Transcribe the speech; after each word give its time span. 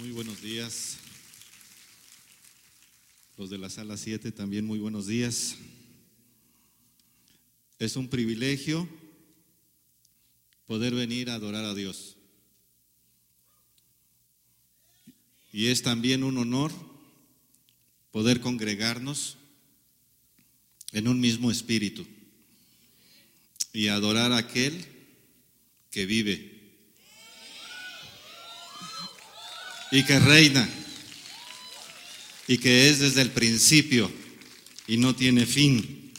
Muy 0.00 0.12
buenos 0.12 0.40
días. 0.40 0.96
Los 3.36 3.50
de 3.50 3.58
la 3.58 3.68
sala 3.68 3.98
7 3.98 4.32
también 4.32 4.64
muy 4.64 4.78
buenos 4.78 5.06
días. 5.06 5.58
Es 7.78 7.96
un 7.96 8.08
privilegio 8.08 8.88
poder 10.66 10.94
venir 10.94 11.28
a 11.28 11.34
adorar 11.34 11.66
a 11.66 11.74
Dios. 11.74 12.16
Y 15.52 15.66
es 15.66 15.82
también 15.82 16.24
un 16.24 16.38
honor 16.38 16.72
poder 18.10 18.40
congregarnos 18.40 19.36
en 20.92 21.08
un 21.08 21.20
mismo 21.20 21.50
espíritu 21.50 22.06
y 23.74 23.88
adorar 23.88 24.32
a 24.32 24.38
aquel 24.38 24.82
que 25.90 26.06
vive 26.06 26.49
y 29.90 30.04
que 30.04 30.18
reina 30.18 30.68
y 32.46 32.58
que 32.58 32.90
es 32.90 32.98
desde 32.98 33.22
el 33.22 33.30
principio 33.30 34.10
y 34.86 34.96
no 34.96 35.14
tiene 35.14 35.46
fin. 35.46 36.12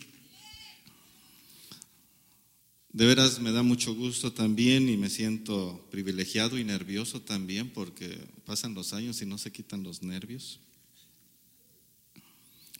De 2.93 3.05
veras 3.05 3.39
me 3.39 3.51
da 3.51 3.63
mucho 3.63 3.93
gusto 3.93 4.33
también 4.33 4.89
y 4.89 4.97
me 4.97 5.09
siento 5.09 5.87
privilegiado 5.91 6.57
y 6.57 6.63
nervioso 6.63 7.21
también 7.21 7.69
porque 7.69 8.17
pasan 8.45 8.73
los 8.73 8.93
años 8.93 9.21
y 9.21 9.25
no 9.25 9.37
se 9.37 9.51
quitan 9.51 9.83
los 9.83 10.03
nervios. 10.03 10.59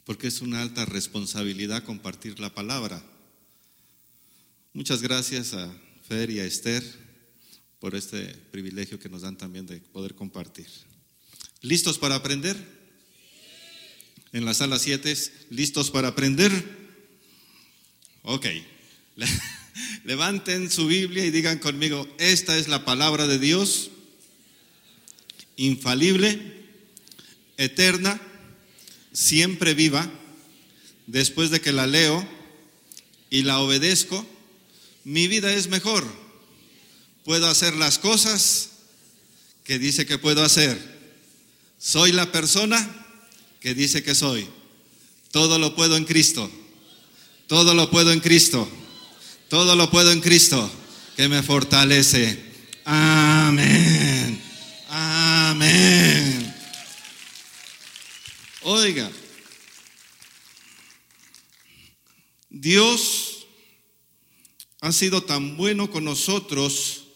Porque 0.04 0.28
es 0.28 0.40
una 0.40 0.62
alta 0.62 0.84
responsabilidad 0.84 1.84
compartir 1.84 2.40
la 2.40 2.54
palabra. 2.54 3.02
Muchas 4.74 5.00
gracias 5.02 5.54
a 5.54 5.70
Fer 6.08 6.30
y 6.30 6.40
a 6.40 6.44
Esther 6.44 6.82
por 7.78 7.94
este 7.94 8.34
privilegio 8.50 8.98
que 8.98 9.08
nos 9.08 9.22
dan 9.22 9.36
también 9.36 9.66
de 9.66 9.80
poder 9.80 10.14
compartir. 10.14 10.68
¿Listos 11.62 11.98
para 11.98 12.16
aprender? 12.16 12.56
En 14.32 14.44
la 14.44 14.54
sala 14.54 14.78
7, 14.78 15.16
¿listos 15.50 15.90
para 15.90 16.08
aprender? 16.08 16.52
Ok. 18.22 18.46
Levanten 20.04 20.70
su 20.70 20.86
Biblia 20.86 21.24
y 21.24 21.30
digan 21.30 21.58
conmigo, 21.58 22.06
esta 22.18 22.58
es 22.58 22.68
la 22.68 22.84
palabra 22.84 23.26
de 23.26 23.38
Dios, 23.38 23.90
infalible, 25.56 26.66
eterna, 27.56 28.20
siempre 29.12 29.74
viva. 29.74 30.10
Después 31.06 31.50
de 31.50 31.60
que 31.60 31.72
la 31.72 31.86
leo 31.86 32.26
y 33.30 33.42
la 33.42 33.60
obedezco, 33.60 34.26
mi 35.04 35.26
vida 35.26 35.52
es 35.52 35.68
mejor 35.68 36.22
puedo 37.24 37.48
hacer 37.48 37.74
las 37.74 37.98
cosas 37.98 38.70
que 39.64 39.78
dice 39.78 40.06
que 40.06 40.18
puedo 40.18 40.42
hacer. 40.42 40.91
Soy 41.82 42.12
la 42.12 42.30
persona 42.30 42.78
que 43.58 43.74
dice 43.74 44.04
que 44.04 44.14
soy. 44.14 44.48
Todo 45.32 45.58
lo 45.58 45.74
puedo 45.74 45.96
en 45.96 46.04
Cristo. 46.04 46.48
Todo 47.48 47.74
lo 47.74 47.90
puedo 47.90 48.12
en 48.12 48.20
Cristo. 48.20 48.68
Todo 49.48 49.74
lo 49.74 49.90
puedo 49.90 50.12
en 50.12 50.20
Cristo 50.20 50.70
que 51.16 51.28
me 51.28 51.42
fortalece. 51.42 52.40
Amén. 52.84 54.40
Amén. 54.88 56.54
Oiga, 58.62 59.10
Dios 62.48 63.46
ha 64.80 64.92
sido 64.92 65.24
tan 65.24 65.56
bueno 65.56 65.90
con 65.90 66.04
nosotros 66.04 67.08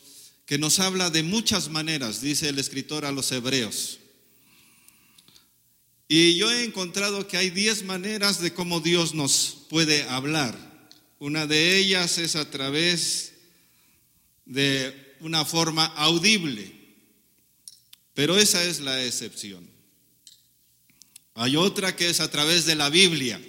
que 0.45 0.59
nos 0.59 0.81
habla 0.81 1.11
de 1.11 1.23
muchas 1.23 1.69
maneras, 1.69 2.21
dice 2.21 2.49
el 2.49 2.59
escritor 2.59 3.05
a 3.05 3.13
los 3.13 3.31
hebreos. 3.31 4.01
Y 6.09 6.37
yo 6.37 6.51
he 6.51 6.65
encontrado 6.65 7.27
que 7.27 7.37
hay 7.37 7.51
diez 7.51 7.85
maneras 7.85 8.41
de 8.41 8.55
cómo 8.55 8.81
Dios 8.81 9.15
nos 9.15 9.67
puede 9.69 10.05
hablar. 10.05 10.57
Una 11.19 11.47
de 11.47 11.79
ellas 11.79 12.19
es 12.19 12.37
a 12.37 12.49
través 12.51 13.33
de 14.45 15.17
una 15.21 15.45
forma 15.45 15.87
audible, 15.87 16.73
pero 18.15 18.39
esa 18.39 18.63
es 18.63 18.81
la 18.81 19.03
excepción. 19.05 19.69
Hay 21.35 21.57
otra 21.57 21.97
que 21.97 22.09
es 22.09 22.21
a 22.21 22.31
través 22.31 22.67
de 22.67 22.77
la 22.77 22.89
Biblia, 22.89 23.41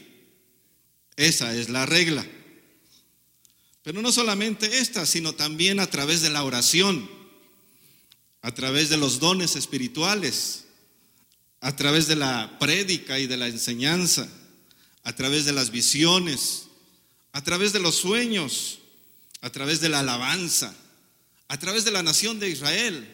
esa 1.15 1.55
es 1.55 1.69
la 1.69 1.85
regla. 1.85 2.25
Pero 3.83 4.01
no 4.01 4.11
solamente 4.11 4.79
esta, 4.79 5.05
sino 5.05 5.33
también 5.33 5.79
a 5.79 5.89
través 5.89 6.21
de 6.21 6.29
la 6.29 6.43
oración, 6.43 7.09
a 8.41 8.53
través 8.53 8.89
de 8.89 8.97
los 8.97 9.19
dones 9.19 9.55
espirituales, 9.55 10.66
a 11.67 11.75
través 11.75 12.07
de 12.07 12.15
la 12.15 12.59
prédica 12.59 13.19
y 13.19 13.27
de 13.27 13.35
la 13.35 13.49
enseñanza, 13.49 14.25
a 15.03 15.13
través 15.13 15.43
de 15.43 15.51
las 15.51 15.69
visiones, 15.69 16.69
a 17.33 17.43
través 17.43 17.73
de 17.73 17.81
los 17.81 17.95
sueños, 17.95 18.79
a 19.41 19.49
través 19.49 19.81
de 19.81 19.89
la 19.89 19.99
alabanza, 19.99 20.73
a 21.49 21.59
través 21.59 21.83
de 21.83 21.91
la 21.91 22.01
nación 22.01 22.39
de 22.39 22.49
Israel. 22.49 23.13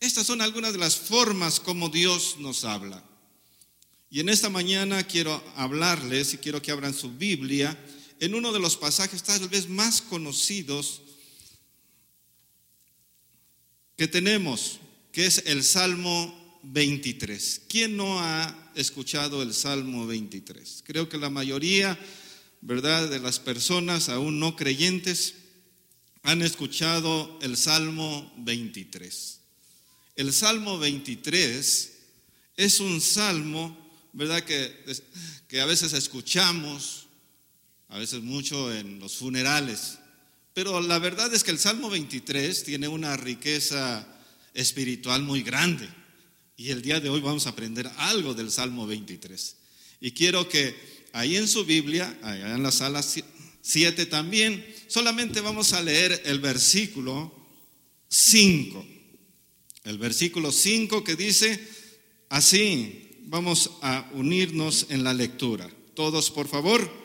Estas 0.00 0.26
son 0.26 0.40
algunas 0.40 0.72
de 0.72 0.78
las 0.78 0.96
formas 0.96 1.60
como 1.60 1.90
Dios 1.90 2.36
nos 2.38 2.64
habla. 2.64 3.04
Y 4.08 4.20
en 4.20 4.30
esta 4.30 4.48
mañana 4.48 5.06
quiero 5.06 5.44
hablarles 5.54 6.32
y 6.32 6.38
quiero 6.38 6.62
que 6.62 6.70
abran 6.70 6.94
su 6.94 7.12
Biblia 7.12 7.78
en 8.20 8.34
uno 8.34 8.52
de 8.52 8.58
los 8.58 8.78
pasajes 8.78 9.22
tal 9.22 9.50
vez 9.50 9.68
más 9.68 10.00
conocidos 10.00 11.02
que 13.98 14.08
tenemos, 14.08 14.80
que 15.12 15.26
es 15.26 15.42
el 15.44 15.62
Salmo 15.62 16.41
23. 16.62 17.62
¿Quién 17.68 17.96
no 17.96 18.20
ha 18.20 18.70
escuchado 18.74 19.42
el 19.42 19.52
Salmo 19.52 20.06
23? 20.06 20.82
Creo 20.86 21.08
que 21.08 21.18
la 21.18 21.30
mayoría, 21.30 21.98
¿verdad?, 22.60 23.08
de 23.08 23.18
las 23.18 23.38
personas 23.38 24.08
aún 24.08 24.38
no 24.38 24.56
creyentes 24.56 25.34
han 26.22 26.42
escuchado 26.42 27.38
el 27.42 27.56
Salmo 27.56 28.32
23. 28.38 29.40
El 30.16 30.32
Salmo 30.32 30.78
23 30.78 31.92
es 32.56 32.80
un 32.80 33.00
salmo, 33.00 33.76
¿verdad?, 34.12 34.42
que, 34.44 34.84
que 35.48 35.60
a 35.60 35.66
veces 35.66 35.92
escuchamos, 35.94 37.06
a 37.88 37.98
veces 37.98 38.22
mucho 38.22 38.72
en 38.72 39.00
los 39.00 39.16
funerales. 39.16 39.98
Pero 40.54 40.80
la 40.80 40.98
verdad 40.98 41.32
es 41.34 41.42
que 41.44 41.50
el 41.50 41.58
Salmo 41.58 41.90
23 41.90 42.64
tiene 42.64 42.88
una 42.88 43.16
riqueza 43.16 44.06
espiritual 44.54 45.22
muy 45.22 45.42
grande. 45.42 45.88
Y 46.56 46.70
el 46.70 46.82
día 46.82 47.00
de 47.00 47.08
hoy 47.08 47.20
vamos 47.20 47.46
a 47.46 47.50
aprender 47.50 47.90
algo 47.96 48.34
del 48.34 48.50
Salmo 48.50 48.86
23. 48.86 49.56
Y 50.00 50.12
quiero 50.12 50.48
que 50.48 50.74
ahí 51.12 51.36
en 51.36 51.48
su 51.48 51.64
Biblia, 51.64 52.18
allá 52.22 52.54
en 52.54 52.62
la 52.62 52.72
sala 52.72 53.02
7 53.62 54.06
también, 54.06 54.64
solamente 54.88 55.40
vamos 55.40 55.72
a 55.72 55.82
leer 55.82 56.22
el 56.24 56.40
versículo 56.40 57.32
5. 58.08 58.86
El 59.84 59.98
versículo 59.98 60.52
5 60.52 61.02
que 61.02 61.16
dice, 61.16 61.60
así, 62.28 63.18
vamos 63.24 63.70
a 63.82 64.08
unirnos 64.12 64.86
en 64.90 65.04
la 65.04 65.14
lectura. 65.14 65.70
Todos, 65.94 66.30
por 66.30 66.48
favor 66.48 67.02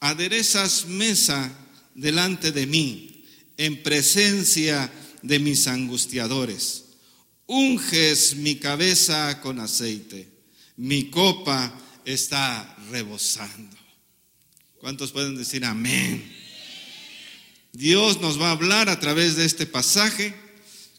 aderezas 0.00 0.86
mesa 0.86 1.52
delante 1.94 2.52
de 2.52 2.66
mí, 2.66 3.24
en 3.56 3.82
presencia 3.82 4.92
de 5.22 5.38
mis 5.38 5.66
angustiadores. 5.66 6.84
Unges 7.46 8.34
mi 8.36 8.56
cabeza 8.56 9.40
con 9.40 9.60
aceite, 9.60 10.28
mi 10.76 11.10
copa 11.10 11.72
está 12.04 12.76
rebosando. 12.90 13.76
¿Cuántos 14.78 15.12
pueden 15.12 15.36
decir 15.36 15.64
amén? 15.64 16.32
Dios 17.72 18.20
nos 18.20 18.40
va 18.40 18.48
a 18.48 18.52
hablar 18.52 18.88
a 18.88 18.98
través 18.98 19.36
de 19.36 19.44
este 19.44 19.66
pasaje. 19.66 20.34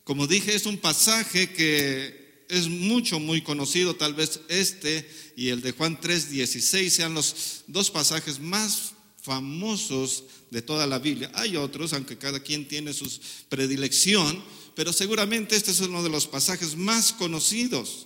Como 0.04 0.28
dije, 0.28 0.56
es 0.56 0.66
un 0.66 0.78
pasaje 0.78 1.52
que 1.52 2.46
es 2.50 2.68
mucho, 2.70 3.20
muy 3.20 3.42
conocido. 3.42 3.96
Tal 3.96 4.14
vez 4.14 4.40
este 4.48 5.10
y 5.36 5.50
el 5.50 5.62
de 5.62 5.72
Juan 5.72 6.00
3:16 6.00 6.90
sean 6.90 7.14
los 7.14 7.64
dos 7.68 7.92
pasajes 7.92 8.40
más 8.40 8.94
famosos 9.22 10.24
de 10.50 10.62
toda 10.62 10.88
la 10.88 11.00
Biblia. 11.00 11.30
Hay 11.34 11.58
otros, 11.58 11.94
aunque 11.94 12.18
cada 12.18 12.40
quien 12.40 12.68
tiene 12.68 12.94
su 12.94 13.12
predilección, 13.50 14.42
pero 14.78 14.94
seguramente 14.94 15.56
este 15.56 15.72
es 15.72 15.80
uno 15.80 16.04
de 16.04 16.10
los 16.10 16.28
pasajes 16.28 16.78
más 16.78 17.12
conocidos. 17.12 18.06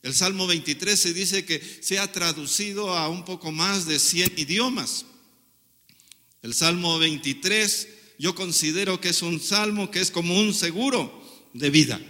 El 0.00 0.14
Salmo 0.14 0.46
23 0.46 0.98
se 0.98 1.12
dice 1.12 1.44
que 1.44 1.60
se 1.80 1.98
ha 1.98 2.12
traducido 2.12 2.96
a 2.96 3.08
un 3.08 3.24
poco 3.24 3.50
más 3.50 3.84
de 3.86 3.98
100 3.98 4.34
idiomas. 4.36 5.06
El 6.40 6.54
Salmo 6.54 7.00
23 7.00 7.88
yo 8.20 8.32
considero 8.36 9.00
que 9.00 9.08
es 9.08 9.22
un 9.22 9.40
salmo 9.40 9.90
que 9.90 9.98
es 9.98 10.12
como 10.12 10.38
un 10.38 10.54
seguro 10.54 11.50
de 11.52 11.70
vida 11.70 12.00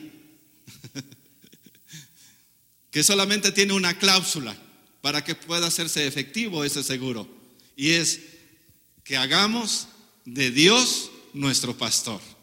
que 2.90 3.02
solamente 3.02 3.52
tiene 3.52 3.72
una 3.72 3.98
cláusula 3.98 4.54
para 5.00 5.24
que 5.24 5.34
pueda 5.34 5.68
hacerse 5.68 6.06
efectivo 6.06 6.62
ese 6.62 6.82
seguro. 6.82 7.26
Y 7.74 7.92
es 7.92 8.20
que 9.02 9.16
hagamos 9.16 9.88
de 10.26 10.50
Dios 10.50 11.10
nuestro 11.32 11.74
pastor. 11.78 12.33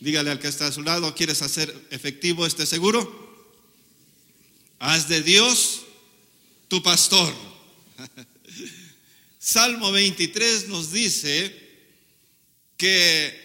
Dígale 0.00 0.30
al 0.30 0.40
que 0.40 0.48
está 0.48 0.66
a 0.66 0.72
su 0.72 0.82
lado, 0.82 1.14
¿quieres 1.14 1.42
hacer 1.42 1.88
efectivo 1.90 2.46
este 2.46 2.66
seguro? 2.66 3.30
haz 4.80 5.08
de 5.08 5.22
Dios 5.22 5.82
tu 6.68 6.82
pastor. 6.82 7.32
Salmo 9.38 9.92
23 9.92 10.68
nos 10.68 10.90
dice 10.90 11.54
que 12.76 13.38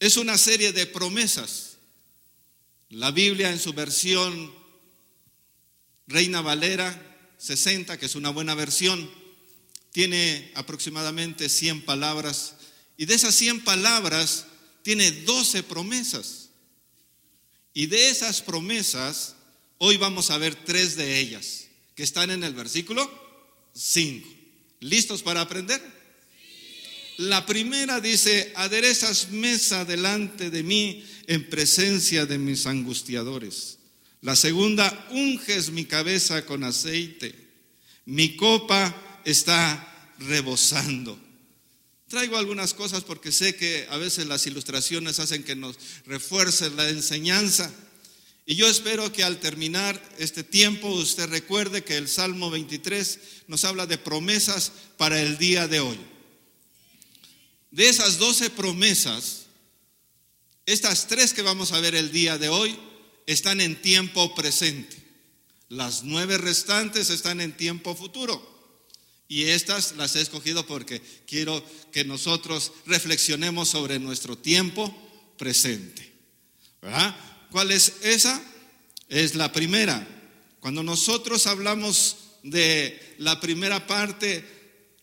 es 0.00 0.16
una 0.16 0.36
serie 0.36 0.72
de 0.72 0.86
promesas. 0.86 1.76
La 2.90 3.10
Biblia 3.10 3.50
en 3.50 3.58
su 3.58 3.72
versión 3.72 4.52
Reina 6.06 6.42
Valera 6.42 7.00
60, 7.38 7.96
que 7.98 8.06
es 8.06 8.14
una 8.14 8.30
buena 8.30 8.54
versión, 8.54 9.08
tiene 9.92 10.52
aproximadamente 10.54 11.48
100 11.48 11.84
palabras 11.84 12.54
y 12.96 13.06
de 13.06 13.14
esas 13.14 13.34
100 13.34 13.62
palabras 13.62 14.46
tiene 14.84 15.10
12 15.10 15.62
promesas. 15.62 16.50
Y 17.72 17.86
de 17.86 18.10
esas 18.10 18.42
promesas, 18.42 19.34
hoy 19.78 19.96
vamos 19.96 20.30
a 20.30 20.38
ver 20.38 20.54
tres 20.54 20.94
de 20.94 21.18
ellas, 21.18 21.64
que 21.96 22.04
están 22.04 22.30
en 22.30 22.44
el 22.44 22.54
versículo 22.54 23.10
5. 23.74 24.28
¿Listos 24.80 25.22
para 25.22 25.40
aprender? 25.40 25.82
La 27.16 27.46
primera 27.46 28.00
dice, 28.00 28.52
aderezas 28.56 29.30
mesa 29.30 29.86
delante 29.86 30.50
de 30.50 30.62
mí 30.62 31.02
en 31.26 31.48
presencia 31.48 32.26
de 32.26 32.36
mis 32.36 32.66
angustiadores. 32.66 33.78
La 34.20 34.36
segunda, 34.36 35.08
unges 35.10 35.70
mi 35.70 35.86
cabeza 35.86 36.44
con 36.44 36.62
aceite. 36.62 37.34
Mi 38.04 38.36
copa 38.36 39.22
está 39.24 40.12
rebosando. 40.18 41.23
Traigo 42.14 42.36
algunas 42.36 42.74
cosas 42.74 43.02
porque 43.02 43.32
sé 43.32 43.56
que 43.56 43.88
a 43.90 43.96
veces 43.96 44.28
las 44.28 44.46
ilustraciones 44.46 45.18
hacen 45.18 45.42
que 45.42 45.56
nos 45.56 45.76
refuercen 46.06 46.76
la 46.76 46.88
enseñanza. 46.88 47.68
Y 48.46 48.54
yo 48.54 48.68
espero 48.68 49.10
que 49.10 49.24
al 49.24 49.40
terminar 49.40 50.00
este 50.18 50.44
tiempo 50.44 50.86
usted 50.90 51.28
recuerde 51.28 51.82
que 51.82 51.96
el 51.96 52.06
Salmo 52.06 52.52
23 52.52 53.18
nos 53.48 53.64
habla 53.64 53.88
de 53.88 53.98
promesas 53.98 54.70
para 54.96 55.20
el 55.20 55.38
día 55.38 55.66
de 55.66 55.80
hoy. 55.80 55.98
De 57.72 57.88
esas 57.88 58.18
12 58.18 58.50
promesas, 58.50 59.46
estas 60.66 61.08
tres 61.08 61.34
que 61.34 61.42
vamos 61.42 61.72
a 61.72 61.80
ver 61.80 61.96
el 61.96 62.12
día 62.12 62.38
de 62.38 62.48
hoy 62.48 62.78
están 63.26 63.60
en 63.60 63.74
tiempo 63.82 64.36
presente. 64.36 64.96
Las 65.68 66.04
nueve 66.04 66.38
restantes 66.38 67.10
están 67.10 67.40
en 67.40 67.56
tiempo 67.56 67.96
futuro. 67.96 68.53
Y 69.28 69.44
estas 69.44 69.96
las 69.96 70.16
he 70.16 70.20
escogido 70.20 70.66
porque 70.66 71.00
quiero 71.26 71.64
que 71.92 72.04
nosotros 72.04 72.72
reflexionemos 72.86 73.68
sobre 73.68 73.98
nuestro 73.98 74.36
tiempo 74.36 74.94
presente. 75.38 76.12
¿Verdad? 76.82 77.16
¿Cuál 77.50 77.70
es 77.70 77.94
esa? 78.02 78.42
Es 79.08 79.34
la 79.34 79.52
primera. 79.52 80.06
Cuando 80.60 80.82
nosotros 80.82 81.46
hablamos 81.46 82.16
de 82.42 83.16
la 83.18 83.40
primera 83.40 83.86
parte, 83.86 84.44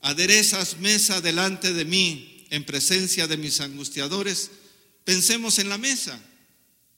aderezas 0.02 0.78
mesa 0.78 1.22
delante 1.22 1.74
de 1.74 1.86
mí 1.86 2.46
en 2.50 2.66
presencia 2.66 3.28
de 3.28 3.38
mis 3.38 3.62
angustiadores, 3.62 4.52
pensemos 5.04 5.58
en 5.60 5.70
la 5.70 5.78
mesa. 5.78 6.20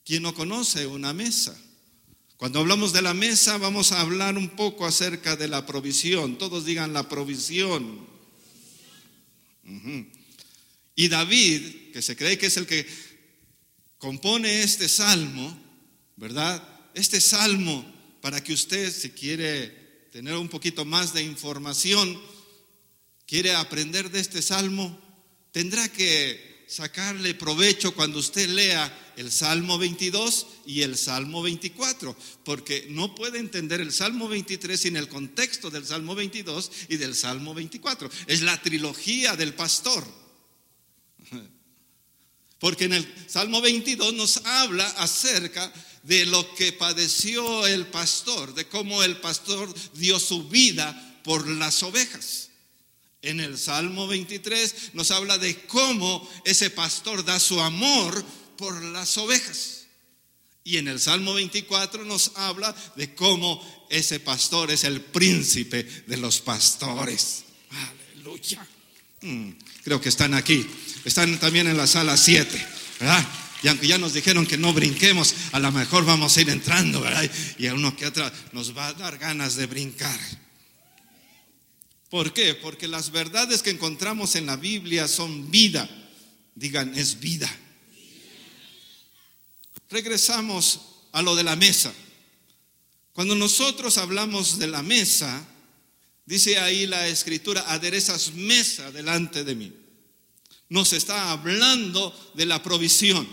¿Quién 0.04 0.22
no 0.22 0.34
conoce 0.34 0.86
una 0.86 1.12
mesa? 1.14 1.56
Cuando 2.36 2.58
hablamos 2.58 2.92
de 2.92 3.02
la 3.02 3.14
mesa 3.14 3.58
vamos 3.58 3.92
a 3.92 4.00
hablar 4.00 4.36
un 4.36 4.50
poco 4.50 4.86
acerca 4.86 5.36
de 5.36 5.48
la 5.48 5.66
provisión. 5.66 6.36
Todos 6.36 6.64
digan 6.64 6.92
la 6.92 7.08
provisión. 7.08 8.06
Y 10.96 11.08
David, 11.08 11.92
que 11.92 12.02
se 12.02 12.16
cree 12.16 12.36
que 12.36 12.46
es 12.46 12.56
el 12.56 12.66
que 12.66 12.86
compone 13.98 14.62
este 14.62 14.88
salmo, 14.88 15.56
¿verdad? 16.16 16.62
Este 16.94 17.20
salmo, 17.20 17.84
para 18.20 18.42
que 18.42 18.52
usted, 18.52 18.92
si 18.92 19.10
quiere 19.10 20.08
tener 20.12 20.34
un 20.34 20.48
poquito 20.48 20.84
más 20.84 21.14
de 21.14 21.22
información, 21.22 22.20
quiere 23.26 23.54
aprender 23.54 24.10
de 24.10 24.20
este 24.20 24.42
salmo, 24.42 25.00
tendrá 25.52 25.88
que 25.88 26.53
sacarle 26.66 27.34
provecho 27.34 27.94
cuando 27.94 28.18
usted 28.18 28.48
lea 28.48 29.12
el 29.16 29.30
Salmo 29.30 29.78
22 29.78 30.46
y 30.66 30.82
el 30.82 30.96
Salmo 30.96 31.42
24, 31.42 32.16
porque 32.44 32.86
no 32.90 33.14
puede 33.14 33.38
entender 33.38 33.80
el 33.80 33.92
Salmo 33.92 34.28
23 34.28 34.80
sin 34.80 34.96
el 34.96 35.08
contexto 35.08 35.70
del 35.70 35.86
Salmo 35.86 36.14
22 36.14 36.70
y 36.88 36.96
del 36.96 37.14
Salmo 37.14 37.54
24. 37.54 38.10
Es 38.26 38.42
la 38.42 38.60
trilogía 38.60 39.36
del 39.36 39.54
pastor. 39.54 40.04
Porque 42.58 42.84
en 42.84 42.94
el 42.94 43.14
Salmo 43.28 43.60
22 43.60 44.14
nos 44.14 44.38
habla 44.38 44.88
acerca 44.92 45.70
de 46.02 46.24
lo 46.24 46.54
que 46.54 46.72
padeció 46.72 47.66
el 47.66 47.86
pastor, 47.88 48.54
de 48.54 48.66
cómo 48.68 49.02
el 49.02 49.18
pastor 49.18 49.72
dio 49.94 50.18
su 50.18 50.48
vida 50.48 51.20
por 51.24 51.46
las 51.46 51.82
ovejas. 51.82 52.50
En 53.24 53.40
el 53.40 53.56
Salmo 53.56 54.06
23 54.06 54.90
nos 54.92 55.10
habla 55.10 55.38
de 55.38 55.56
cómo 55.66 56.30
ese 56.44 56.68
pastor 56.68 57.24
da 57.24 57.40
su 57.40 57.58
amor 57.58 58.22
por 58.58 58.82
las 58.84 59.16
ovejas. 59.16 59.86
Y 60.62 60.76
en 60.76 60.88
el 60.88 61.00
Salmo 61.00 61.32
24 61.32 62.04
nos 62.04 62.32
habla 62.36 62.74
de 62.96 63.14
cómo 63.14 63.86
ese 63.88 64.20
pastor 64.20 64.70
es 64.70 64.84
el 64.84 65.00
príncipe 65.00 65.84
de 66.06 66.16
los 66.18 66.42
pastores. 66.42 67.44
Aleluya. 67.70 68.66
Mm, 69.22 69.52
creo 69.82 70.02
que 70.02 70.10
están 70.10 70.34
aquí. 70.34 70.66
Están 71.06 71.38
también 71.40 71.66
en 71.66 71.78
la 71.78 71.86
sala 71.86 72.18
7, 72.18 72.66
¿verdad? 73.00 73.26
Y 73.62 73.68
aunque 73.68 73.86
ya 73.86 73.96
nos 73.96 74.12
dijeron 74.12 74.44
que 74.44 74.58
no 74.58 74.74
brinquemos, 74.74 75.34
a 75.52 75.60
lo 75.60 75.72
mejor 75.72 76.04
vamos 76.04 76.36
a 76.36 76.42
ir 76.42 76.50
entrando, 76.50 77.00
¿verdad? 77.00 77.30
Y 77.56 77.68
a 77.68 77.74
uno 77.74 77.96
que 77.96 78.04
otro 78.04 78.30
nos 78.52 78.76
va 78.76 78.88
a 78.88 78.92
dar 78.92 79.16
ganas 79.16 79.56
de 79.56 79.64
brincar. 79.64 80.20
¿Por 82.14 82.32
qué? 82.32 82.54
Porque 82.54 82.86
las 82.86 83.10
verdades 83.10 83.60
que 83.60 83.70
encontramos 83.70 84.36
en 84.36 84.46
la 84.46 84.54
Biblia 84.54 85.08
son 85.08 85.50
vida. 85.50 85.90
Digan, 86.54 86.94
es 86.94 87.18
vida 87.18 87.50
regresamos 89.90 90.80
a 91.12 91.22
lo 91.22 91.36
de 91.36 91.44
la 91.44 91.56
mesa. 91.56 91.92
Cuando 93.12 93.34
nosotros 93.34 93.98
hablamos 93.98 94.58
de 94.58 94.66
la 94.66 94.82
mesa, 94.82 95.44
dice 96.24 96.58
ahí 96.58 96.86
la 96.86 97.08
escritura, 97.08 97.64
aderezas 97.68 98.32
mesa 98.32 98.90
delante 98.90 99.44
de 99.44 99.54
mí. 99.54 99.72
Nos 100.68 100.92
está 100.92 101.30
hablando 101.30 102.32
de 102.34 102.46
la 102.46 102.62
provisión. 102.62 103.28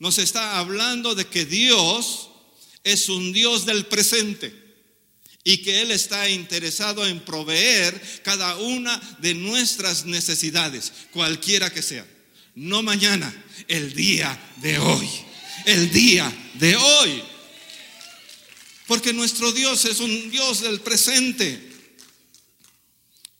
Nos 0.00 0.18
está 0.18 0.58
hablando 0.58 1.14
de 1.14 1.26
que 1.26 1.44
Dios 1.44 2.28
es 2.84 3.08
un 3.08 3.32
Dios 3.32 3.66
del 3.66 3.86
presente 3.86 4.59
y 5.44 5.62
que 5.62 5.80
Él 5.80 5.90
está 5.90 6.28
interesado 6.28 7.06
en 7.06 7.20
proveer 7.20 8.00
cada 8.22 8.56
una 8.56 9.00
de 9.20 9.34
nuestras 9.34 10.04
necesidades, 10.04 10.92
cualquiera 11.12 11.70
que 11.70 11.82
sea. 11.82 12.06
No 12.54 12.82
mañana, 12.82 13.32
el 13.68 13.94
día 13.94 14.38
de 14.56 14.78
hoy 14.78 15.08
el 15.66 15.90
día 15.90 16.32
de 16.54 16.76
hoy. 16.76 17.22
Porque 18.86 19.12
nuestro 19.12 19.52
Dios 19.52 19.84
es 19.84 20.00
un 20.00 20.30
Dios 20.30 20.62
del 20.62 20.80
presente. 20.80 21.68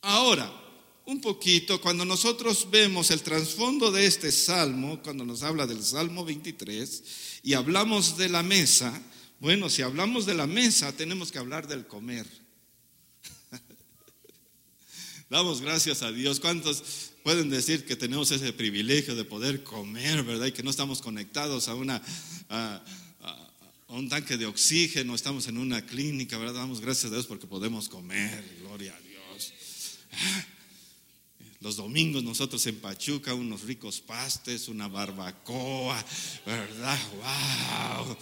Ahora, 0.02 0.50
un 1.06 1.20
poquito, 1.20 1.80
cuando 1.80 2.04
nosotros 2.04 2.68
vemos 2.70 3.10
el 3.10 3.22
trasfondo 3.22 3.90
de 3.90 4.06
este 4.06 4.30
salmo, 4.30 5.00
cuando 5.02 5.24
nos 5.24 5.42
habla 5.42 5.66
del 5.66 5.82
Salmo 5.82 6.24
23, 6.24 7.02
y 7.42 7.54
hablamos 7.54 8.16
de 8.16 8.28
la 8.28 8.42
mesa, 8.42 9.02
bueno, 9.40 9.70
si 9.70 9.80
hablamos 9.80 10.26
de 10.26 10.34
la 10.34 10.46
mesa, 10.46 10.92
tenemos 10.92 11.32
que 11.32 11.38
hablar 11.38 11.66
del 11.66 11.86
comer. 11.86 12.26
Damos 15.30 15.62
gracias 15.62 16.02
a 16.02 16.12
Dios. 16.12 16.40
¿Cuántos 16.40 17.12
pueden 17.22 17.48
decir 17.48 17.86
que 17.86 17.96
tenemos 17.96 18.30
ese 18.32 18.52
privilegio 18.52 19.16
de 19.16 19.24
poder 19.24 19.64
comer, 19.64 20.22
verdad? 20.24 20.44
Y 20.46 20.52
que 20.52 20.62
no 20.62 20.68
estamos 20.68 21.00
conectados 21.00 21.68
a, 21.68 21.74
una, 21.74 22.02
a, 22.50 22.84
un 23.88 24.10
tanque 24.10 24.36
de 24.36 24.44
oxígeno, 24.44 25.14
estamos 25.14 25.46
en 25.46 25.56
una 25.56 25.86
clínica, 25.86 26.36
¿verdad? 26.36 26.56
Damos 26.56 26.82
gracias 26.82 27.10
a 27.10 27.14
Dios 27.14 27.26
porque 27.26 27.46
podemos 27.46 27.88
comer, 27.88 28.44
gloria 28.60 28.94
a 28.94 29.00
Dios. 29.00 29.54
Los 31.60 31.76
domingos 31.76 32.22
nosotros 32.22 32.66
en 32.66 32.76
Pachuca, 32.76 33.32
unos 33.32 33.62
ricos 33.62 34.02
pastes, 34.02 34.68
una 34.68 34.86
barbacoa, 34.86 36.04
¿verdad? 36.44 36.98
¡Wow! 38.04 38.16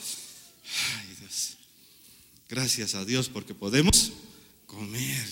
Gracias 2.48 2.94
a 2.94 3.04
Dios 3.04 3.28
porque 3.28 3.54
podemos 3.54 4.12
comer. 4.66 5.26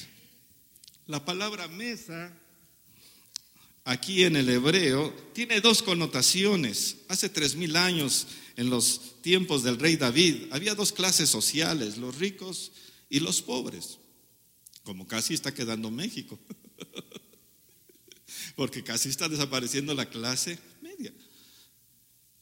La 1.07 1.25
palabra 1.25 1.67
mesa 1.67 2.31
aquí 3.85 4.25
en 4.25 4.37
el 4.37 4.51
hebreo 4.51 5.15
tiene 5.33 5.63
dos 5.63 5.83
connotaciones. 5.83 6.97
Hace 7.09 7.31
tres 7.31 7.55
mil 7.55 7.75
años, 7.77 8.27
en 8.57 8.69
los 8.69 9.23
tiempos 9.23 9.63
del 9.63 9.79
rey 9.79 9.97
David, 9.97 10.49
había 10.51 10.75
dos 10.75 10.93
clases 10.93 11.31
sociales, 11.31 11.97
los 11.97 12.17
ricos 12.19 12.73
y 13.09 13.21
los 13.21 13.41
pobres, 13.41 13.99
como 14.83 15.07
casi 15.07 15.33
está 15.33 15.55
quedando 15.55 15.91
México, 15.91 16.39
porque 18.57 18.85
casi 18.85 19.09
está 19.09 19.27
desapareciendo 19.29 19.95
la 19.95 20.11
clase 20.11 20.59
media. 20.83 21.15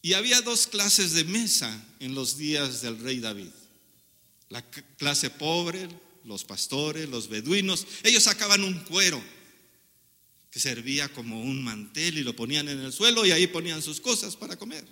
Y 0.04 0.12
había 0.12 0.42
dos 0.42 0.66
clases 0.66 1.14
de 1.14 1.24
mesa 1.24 1.82
en 1.98 2.14
los 2.14 2.36
días 2.36 2.82
del 2.82 2.98
rey 2.98 3.20
David. 3.20 3.48
La 4.50 4.60
clase 4.98 5.30
pobre, 5.30 5.88
los 6.24 6.44
pastores, 6.44 7.08
los 7.08 7.26
beduinos, 7.26 7.86
ellos 8.02 8.24
sacaban 8.24 8.64
un 8.64 8.80
cuero 8.80 9.24
que 10.50 10.60
servía 10.60 11.08
como 11.08 11.40
un 11.40 11.64
mantel 11.64 12.18
y 12.18 12.22
lo 12.22 12.36
ponían 12.36 12.68
en 12.68 12.80
el 12.80 12.92
suelo 12.92 13.24
y 13.24 13.30
ahí 13.30 13.46
ponían 13.46 13.80
sus 13.80 13.98
cosas 13.98 14.36
para 14.36 14.58
comer. 14.58 14.84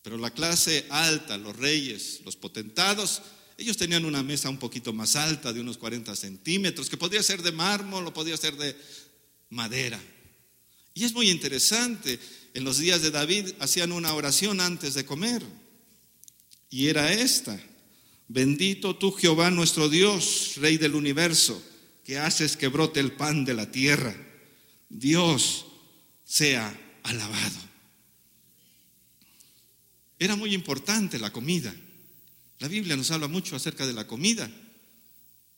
Pero 0.00 0.16
la 0.16 0.30
clase 0.30 0.86
alta, 0.88 1.36
los 1.36 1.54
reyes, 1.54 2.22
los 2.24 2.36
potentados, 2.36 3.20
ellos 3.58 3.76
tenían 3.76 4.06
una 4.06 4.22
mesa 4.22 4.48
un 4.48 4.58
poquito 4.58 4.94
más 4.94 5.14
alta, 5.14 5.52
de 5.52 5.60
unos 5.60 5.76
40 5.76 6.16
centímetros, 6.16 6.88
que 6.88 6.96
podía 6.96 7.22
ser 7.22 7.42
de 7.42 7.52
mármol 7.52 8.06
o 8.06 8.14
podía 8.14 8.38
ser 8.38 8.56
de 8.56 8.74
madera. 9.50 10.02
Y 10.94 11.04
es 11.04 11.12
muy 11.12 11.28
interesante, 11.30 12.18
en 12.54 12.64
los 12.64 12.78
días 12.78 13.02
de 13.02 13.10
David 13.10 13.50
hacían 13.60 13.92
una 13.92 14.14
oración 14.14 14.60
antes 14.60 14.94
de 14.94 15.04
comer. 15.04 15.42
Y 16.70 16.88
era 16.88 17.12
esta, 17.12 17.58
bendito 18.28 18.96
tú 18.96 19.12
Jehová 19.12 19.50
nuestro 19.50 19.88
Dios, 19.88 20.54
Rey 20.56 20.76
del 20.76 20.94
universo 20.94 21.62
que 22.08 22.18
haces 22.18 22.56
que 22.56 22.68
brote 22.68 23.00
el 23.00 23.12
pan 23.12 23.44
de 23.44 23.52
la 23.52 23.70
tierra. 23.70 24.16
Dios 24.88 25.66
sea 26.24 26.74
alabado. 27.02 27.58
Era 30.18 30.34
muy 30.34 30.54
importante 30.54 31.18
la 31.18 31.30
comida. 31.30 31.74
La 32.60 32.68
Biblia 32.68 32.96
nos 32.96 33.10
habla 33.10 33.28
mucho 33.28 33.56
acerca 33.56 33.86
de 33.86 33.92
la 33.92 34.06
comida. 34.06 34.50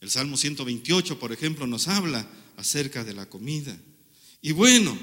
El 0.01 0.09
Salmo 0.09 0.35
128, 0.35 1.17
por 1.19 1.31
ejemplo, 1.31 1.65
nos 1.67 1.87
habla 1.87 2.27
acerca 2.57 3.05
de 3.05 3.13
la 3.13 3.27
comida. 3.29 3.73
Y 4.41 4.51
bueno, 4.51 4.97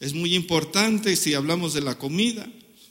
es 0.00 0.14
muy 0.14 0.34
importante 0.34 1.16
si 1.16 1.34
hablamos 1.34 1.74
de 1.74 1.80
la 1.80 1.98
comida, 1.98 2.48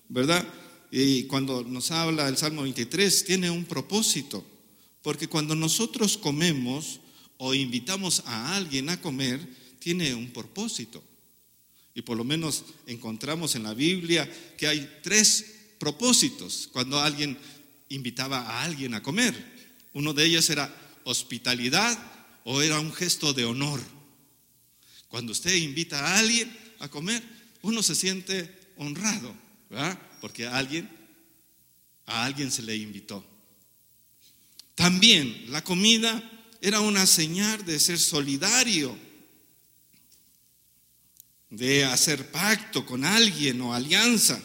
¿verdad? 0.09 0.47
Y 0.91 1.23
cuando 1.23 1.63
nos 1.63 1.91
habla 1.91 2.27
el 2.27 2.37
Salmo 2.37 2.63
23, 2.63 3.25
tiene 3.25 3.49
un 3.49 3.65
propósito. 3.65 4.45
Porque 5.01 5.27
cuando 5.27 5.55
nosotros 5.55 6.17
comemos, 6.17 6.99
o 7.37 7.53
invitamos 7.53 8.23
a 8.25 8.55
alguien 8.55 8.89
a 8.89 8.99
comer, 8.99 9.39
tiene 9.79 10.13
un 10.13 10.31
propósito. 10.31 11.03
Y 11.93 12.01
por 12.01 12.17
lo 12.17 12.23
menos 12.23 12.63
encontramos 12.85 13.55
en 13.55 13.63
la 13.63 13.73
Biblia 13.73 14.29
que 14.57 14.67
hay 14.67 14.99
tres 15.01 15.55
propósitos 15.79 16.69
cuando 16.71 16.99
alguien 16.99 17.37
invitaba 17.89 18.39
a 18.39 18.63
alguien 18.63 18.93
a 18.93 19.03
comer. 19.03 19.33
Uno 19.93 20.13
de 20.13 20.25
ellos 20.25 20.49
era 20.49 20.75
hospitalidad 21.05 21.97
o 22.43 22.61
era 22.61 22.79
un 22.79 22.93
gesto 22.93 23.33
de 23.33 23.45
honor. 23.45 23.81
Cuando 25.07 25.31
usted 25.31 25.55
invita 25.55 25.99
a 25.99 26.19
alguien 26.19 26.66
a 26.79 26.89
comer, 26.89 27.23
uno 27.61 27.81
se 27.83 27.95
siente 27.95 28.53
honrado, 28.77 29.33
¿verdad? 29.69 29.99
Porque 30.21 30.45
a 30.45 30.57
alguien, 30.57 30.89
a 32.05 32.25
alguien 32.25 32.51
se 32.51 32.61
le 32.61 32.75
invitó. 32.75 33.23
También 34.75 35.51
la 35.51 35.63
comida 35.63 36.23
era 36.61 36.81
una 36.81 37.05
señal 37.05 37.65
de 37.65 37.79
ser 37.79 37.99
solidario, 37.99 38.97
de 41.49 41.85
hacer 41.85 42.31
pacto 42.31 42.85
con 42.85 43.03
alguien 43.05 43.59
o 43.61 43.73
alianza. 43.73 44.41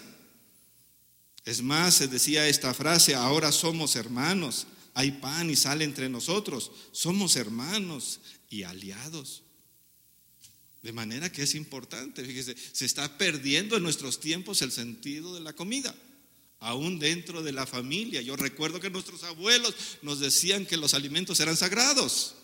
Es 1.44 1.62
más, 1.62 1.94
se 1.94 2.08
decía 2.08 2.46
esta 2.46 2.72
frase, 2.72 3.14
ahora 3.14 3.50
somos 3.50 3.96
hermanos, 3.96 4.66
hay 4.94 5.10
pan 5.12 5.50
y 5.50 5.56
sal 5.56 5.82
entre 5.82 6.08
nosotros, 6.08 6.70
somos 6.92 7.36
hermanos 7.36 8.20
y 8.48 8.62
aliados. 8.62 9.42
De 10.82 10.92
manera 10.92 11.30
que 11.30 11.42
es 11.42 11.54
importante, 11.54 12.24
fíjese, 12.24 12.56
se 12.72 12.84
está 12.84 13.16
perdiendo 13.16 13.76
en 13.76 13.82
nuestros 13.82 14.18
tiempos 14.18 14.62
el 14.62 14.72
sentido 14.72 15.34
de 15.34 15.40
la 15.40 15.52
comida 15.52 15.94
aún 16.62 16.98
dentro 16.98 17.42
de 17.42 17.52
la 17.52 17.66
familia. 17.66 18.22
Yo 18.22 18.36
recuerdo 18.36 18.80
que 18.80 18.88
nuestros 18.88 19.24
abuelos 19.24 19.74
nos 20.00 20.20
decían 20.20 20.64
que 20.64 20.76
los 20.76 20.94
alimentos 20.94 21.40
eran 21.40 21.56
sagrados. 21.56 22.36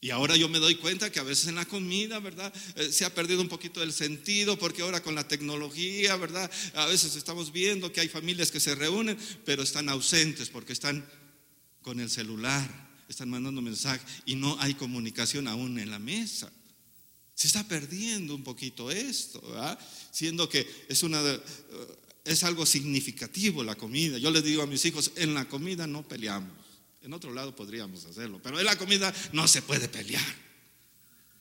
Y 0.00 0.10
ahora 0.10 0.36
yo 0.36 0.48
me 0.48 0.58
doy 0.58 0.76
cuenta 0.76 1.10
que 1.10 1.18
a 1.18 1.24
veces 1.24 1.48
en 1.48 1.56
la 1.56 1.64
comida, 1.64 2.20
¿verdad? 2.20 2.52
Eh, 2.76 2.92
se 2.92 3.04
ha 3.04 3.14
perdido 3.14 3.40
un 3.40 3.48
poquito 3.48 3.82
el 3.82 3.92
sentido 3.92 4.56
porque 4.58 4.82
ahora 4.82 5.02
con 5.02 5.14
la 5.14 5.26
tecnología, 5.26 6.14
¿verdad? 6.16 6.50
A 6.74 6.86
veces 6.86 7.16
estamos 7.16 7.52
viendo 7.52 7.92
que 7.92 8.00
hay 8.00 8.08
familias 8.08 8.52
que 8.52 8.60
se 8.60 8.76
reúnen, 8.76 9.18
pero 9.44 9.62
están 9.62 9.88
ausentes 9.88 10.50
porque 10.50 10.72
están 10.72 11.08
con 11.82 11.98
el 11.98 12.10
celular, 12.10 12.87
están 13.08 13.30
mandando 13.30 13.62
mensajes 13.62 14.06
y 14.26 14.36
no 14.36 14.56
hay 14.60 14.74
comunicación 14.74 15.48
aún 15.48 15.78
en 15.78 15.90
la 15.90 15.98
mesa. 15.98 16.52
Se 17.34 17.46
está 17.46 17.66
perdiendo 17.66 18.34
un 18.34 18.42
poquito 18.42 18.90
esto. 18.90 19.42
Siendo 20.10 20.48
que 20.48 20.68
es 20.88 21.02
una 21.02 21.22
de, 21.22 21.40
es 22.24 22.44
algo 22.44 22.66
significativo 22.66 23.64
la 23.64 23.76
comida. 23.76 24.18
Yo 24.18 24.30
les 24.30 24.44
digo 24.44 24.62
a 24.62 24.66
mis 24.66 24.84
hijos, 24.84 25.12
en 25.16 25.34
la 25.34 25.48
comida 25.48 25.86
no 25.86 26.06
peleamos. 26.06 26.52
En 27.02 27.12
otro 27.12 27.32
lado 27.32 27.54
podríamos 27.54 28.04
hacerlo, 28.04 28.40
pero 28.42 28.58
en 28.58 28.66
la 28.66 28.76
comida 28.76 29.14
no 29.32 29.48
se 29.48 29.62
puede 29.62 29.88
pelear. 29.88 30.48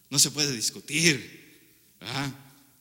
No 0.09 0.19
se 0.19 0.31
puede 0.31 0.55
discutir. 0.55 1.47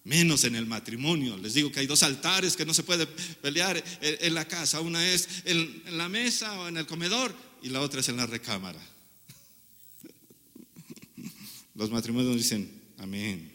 Menos 0.05 0.45
en 0.45 0.55
el 0.55 0.67
matrimonio. 0.67 1.37
Les 1.39 1.55
digo 1.55 1.73
que 1.73 1.81
hay 1.81 1.87
dos 1.87 2.05
altares 2.05 2.55
que 2.57 2.67
no 2.67 2.75
se 2.75 2.85
puede 2.85 3.07
pelear 3.07 3.83
en 4.01 4.35
la 4.35 4.47
casa. 4.47 4.81
Una 4.81 5.11
es 5.11 5.29
en 5.45 5.83
la 5.99 6.09
mesa 6.09 6.53
o 6.61 6.69
en 6.69 6.77
el 6.77 6.87
comedor 6.87 7.35
y 7.63 7.69
la 7.69 7.81
otra 7.81 8.01
es 8.01 8.09
en 8.09 8.17
la 8.17 8.27
recámara. 8.27 8.81
Los 11.75 11.91
matrimonios 11.91 12.37
dicen, 12.37 12.71
amén. 12.99 13.53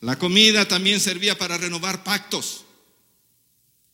La 0.00 0.18
comida 0.18 0.66
también 0.66 1.00
servía 1.00 1.38
para 1.38 1.56
renovar 1.56 2.04
pactos. 2.04 2.64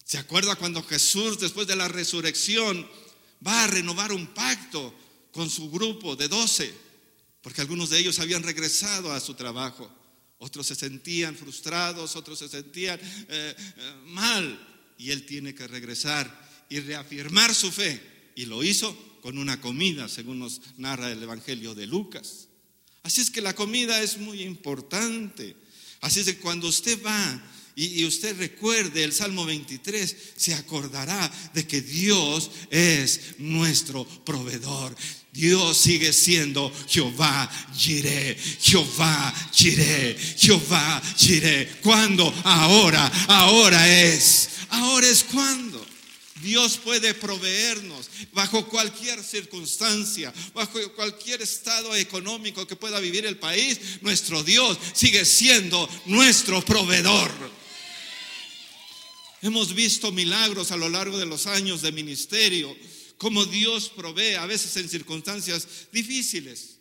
¿Se 0.04 0.18
acuerda 0.18 0.57
cuando 0.57 0.83
Jesús, 0.83 1.38
después 1.38 1.66
de 1.66 1.76
la 1.76 1.87
resurrección, 1.87 2.88
va 3.47 3.64
a 3.64 3.66
renovar 3.66 4.12
un 4.12 4.26
pacto 4.28 4.95
con 5.30 5.50
su 5.50 5.71
grupo 5.71 6.16
de 6.16 6.28
doce? 6.28 6.75
Porque 7.42 7.61
algunos 7.61 7.90
de 7.90 7.99
ellos 7.99 8.18
habían 8.18 8.42
regresado 8.42 9.12
a 9.12 9.21
su 9.21 9.35
trabajo. 9.35 9.88
Otros 10.38 10.66
se 10.66 10.75
sentían 10.75 11.37
frustrados, 11.37 12.16
otros 12.16 12.38
se 12.38 12.49
sentían 12.49 12.99
eh, 13.00 13.54
eh, 13.59 13.95
mal. 14.07 14.95
Y 14.97 15.11
él 15.11 15.26
tiene 15.26 15.54
que 15.54 15.68
regresar 15.68 16.66
y 16.71 16.80
reafirmar 16.80 17.54
su 17.54 17.71
fe. 17.71 18.17
Y 18.38 18.47
lo 18.47 18.62
hizo 18.62 18.97
con 19.21 19.37
una 19.37 19.61
comida, 19.61 20.09
según 20.09 20.38
nos 20.38 20.61
narra 20.76 21.11
el 21.11 21.21
Evangelio 21.21 21.75
de 21.75 21.88
Lucas. 21.88 22.47
Así 23.02 23.21
es 23.21 23.33
que 23.33 23.40
la 23.40 23.52
comida 23.52 24.00
es 24.00 24.16
muy 24.16 24.42
importante. 24.42 25.57
Así 26.02 26.21
es 26.21 26.26
que 26.26 26.38
cuando 26.38 26.68
usted 26.68 27.04
va 27.04 27.42
y, 27.75 28.04
usted 28.04 28.38
recuerde 28.38 29.02
el 29.02 29.12
Salmo 29.12 29.45
23, 29.45 30.16
se 30.37 30.54
acordará 30.54 31.28
de 31.52 31.66
que 31.66 31.80
Dios 31.80 32.52
es 32.71 33.35
nuestro 33.38 34.04
proveedor. 34.04 34.95
Dios 35.33 35.76
sigue 35.76 36.12
siendo 36.12 36.73
Jehová 36.88 37.50
Jireh, 37.76 38.37
Jehová 38.61 39.35
Jireh, 39.52 40.16
Jehová 40.38 41.02
Jireh. 41.16 41.78
¿Cuándo? 41.83 42.33
Ahora, 42.45 43.04
ahora 43.26 43.88
es. 43.88 44.49
Ahora 44.71 45.09
es 45.09 45.25
cuando. 45.25 45.67
Dios 46.42 46.78
puede 46.78 47.14
proveernos 47.14 48.09
bajo 48.33 48.68
cualquier 48.68 49.23
circunstancia, 49.23 50.33
bajo 50.54 50.92
cualquier 50.95 51.42
estado 51.42 51.95
económico 51.97 52.66
que 52.66 52.76
pueda 52.76 53.00
vivir 53.00 53.26
el 53.26 53.38
país. 53.38 53.78
Nuestro 54.00 54.42
Dios 54.42 54.78
sigue 54.95 55.25
siendo 55.25 55.88
nuestro 56.07 56.64
proveedor. 56.64 57.30
Hemos 59.42 59.75
visto 59.75 60.11
milagros 60.11 60.73
a 60.73 60.76
lo 60.76 60.88
largo 60.88 61.16
de 61.18 61.26
los 61.26 61.47
años 61.47 61.83
de 61.83 61.92
ministerio, 61.92 62.76
como 63.16 63.45
Dios 63.45 63.88
provee 63.88 64.35
a 64.35 64.47
veces 64.47 64.76
en 64.76 64.88
circunstancias 64.88 65.66
difíciles, 65.92 66.78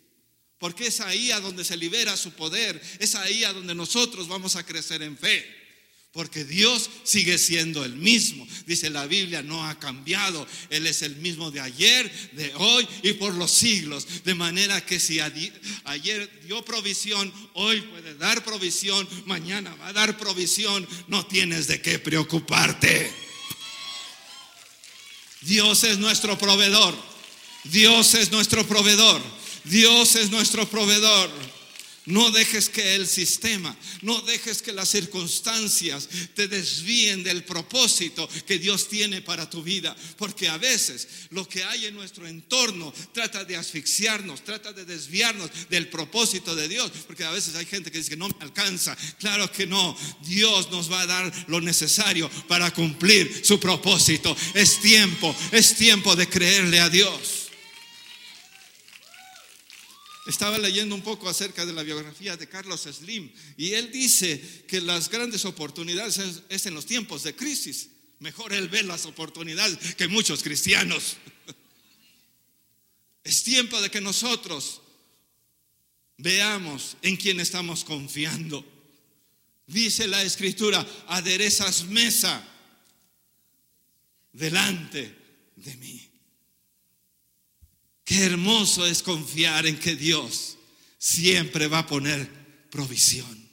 porque 0.58 0.88
es 0.88 1.00
ahí 1.00 1.30
a 1.30 1.40
donde 1.40 1.64
se 1.64 1.76
libera 1.76 2.16
su 2.16 2.32
poder, 2.32 2.80
es 2.98 3.14
ahí 3.14 3.44
a 3.44 3.52
donde 3.52 3.74
nosotros 3.74 4.26
vamos 4.26 4.56
a 4.56 4.66
crecer 4.66 5.02
en 5.02 5.16
fe. 5.16 5.57
Porque 6.18 6.44
Dios 6.44 6.90
sigue 7.04 7.38
siendo 7.38 7.84
el 7.84 7.94
mismo. 7.94 8.44
Dice 8.66 8.90
la 8.90 9.06
Biblia, 9.06 9.40
no 9.40 9.64
ha 9.64 9.78
cambiado. 9.78 10.48
Él 10.68 10.88
es 10.88 11.02
el 11.02 11.14
mismo 11.14 11.52
de 11.52 11.60
ayer, 11.60 12.10
de 12.32 12.52
hoy 12.56 12.88
y 13.04 13.12
por 13.12 13.32
los 13.34 13.52
siglos. 13.52 14.24
De 14.24 14.34
manera 14.34 14.84
que 14.84 14.98
si 14.98 15.20
ayer 15.20 16.40
dio 16.44 16.64
provisión, 16.64 17.32
hoy 17.52 17.82
puede 17.82 18.16
dar 18.16 18.42
provisión, 18.42 19.08
mañana 19.26 19.72
va 19.76 19.86
a 19.86 19.92
dar 19.92 20.18
provisión. 20.18 20.88
No 21.06 21.24
tienes 21.24 21.68
de 21.68 21.80
qué 21.80 22.00
preocuparte. 22.00 23.12
Dios 25.42 25.84
es 25.84 25.98
nuestro 25.98 26.36
proveedor. 26.36 26.96
Dios 27.62 28.14
es 28.14 28.32
nuestro 28.32 28.66
proveedor. 28.66 29.22
Dios 29.62 30.16
es 30.16 30.32
nuestro 30.32 30.68
proveedor. 30.68 31.30
No 32.08 32.30
dejes 32.30 32.70
que 32.70 32.94
el 32.94 33.06
sistema, 33.06 33.76
no 34.00 34.22
dejes 34.22 34.62
que 34.62 34.72
las 34.72 34.88
circunstancias 34.88 36.08
te 36.34 36.48
desvíen 36.48 37.22
del 37.22 37.44
propósito 37.44 38.26
que 38.46 38.58
Dios 38.58 38.88
tiene 38.88 39.20
para 39.20 39.50
tu 39.50 39.62
vida. 39.62 39.94
Porque 40.16 40.48
a 40.48 40.56
veces 40.56 41.06
lo 41.28 41.46
que 41.46 41.64
hay 41.64 41.84
en 41.84 41.94
nuestro 41.94 42.26
entorno 42.26 42.94
trata 43.12 43.44
de 43.44 43.56
asfixiarnos, 43.56 44.42
trata 44.42 44.72
de 44.72 44.86
desviarnos 44.86 45.50
del 45.68 45.88
propósito 45.88 46.56
de 46.56 46.68
Dios. 46.68 46.90
Porque 47.06 47.24
a 47.24 47.30
veces 47.30 47.54
hay 47.56 47.66
gente 47.66 47.90
que 47.90 47.98
dice 47.98 48.08
que 48.08 48.16
no 48.16 48.30
me 48.30 48.36
alcanza. 48.40 48.96
Claro 49.18 49.52
que 49.52 49.66
no. 49.66 49.94
Dios 50.22 50.70
nos 50.70 50.90
va 50.90 51.02
a 51.02 51.06
dar 51.06 51.44
lo 51.48 51.60
necesario 51.60 52.30
para 52.48 52.70
cumplir 52.72 53.42
su 53.44 53.60
propósito. 53.60 54.34
Es 54.54 54.80
tiempo, 54.80 55.36
es 55.52 55.74
tiempo 55.74 56.16
de 56.16 56.26
creerle 56.26 56.80
a 56.80 56.88
Dios. 56.88 57.47
Estaba 60.28 60.58
leyendo 60.58 60.94
un 60.94 61.00
poco 61.00 61.26
acerca 61.26 61.64
de 61.64 61.72
la 61.72 61.82
biografía 61.82 62.36
de 62.36 62.46
Carlos 62.46 62.82
Slim 62.82 63.32
y 63.56 63.72
él 63.72 63.90
dice 63.90 64.38
que 64.68 64.78
las 64.78 65.08
grandes 65.08 65.46
oportunidades 65.46 66.20
es, 66.50 66.66
en 66.66 66.74
los 66.74 66.84
tiempos 66.84 67.22
de 67.22 67.34
crisis. 67.34 67.88
Mejor 68.18 68.52
él 68.52 68.68
ve 68.68 68.82
las 68.82 69.06
oportunidades 69.06 69.94
que 69.94 70.06
muchos 70.06 70.42
cristianos. 70.42 71.16
Es 73.24 73.42
tiempo 73.42 73.80
de 73.80 73.90
que 73.90 74.02
nosotros 74.02 74.82
veamos 76.18 76.98
en 77.00 77.16
quién 77.16 77.40
estamos 77.40 77.84
confiando. 77.84 78.64
Dice 79.66 80.06
la 80.06 80.22
escritura, 80.22 80.86
aderezas 81.08 81.84
mesa 81.84 82.46
delante 84.32 85.14
de 85.56 85.76
mí. 85.76 86.07
Qué 88.08 88.24
hermoso 88.24 88.86
es 88.86 89.02
confiar 89.02 89.66
en 89.66 89.78
que 89.78 89.94
Dios 89.94 90.56
siempre 90.96 91.68
va 91.68 91.80
a 91.80 91.86
poner 91.86 92.26
provisión. 92.70 93.46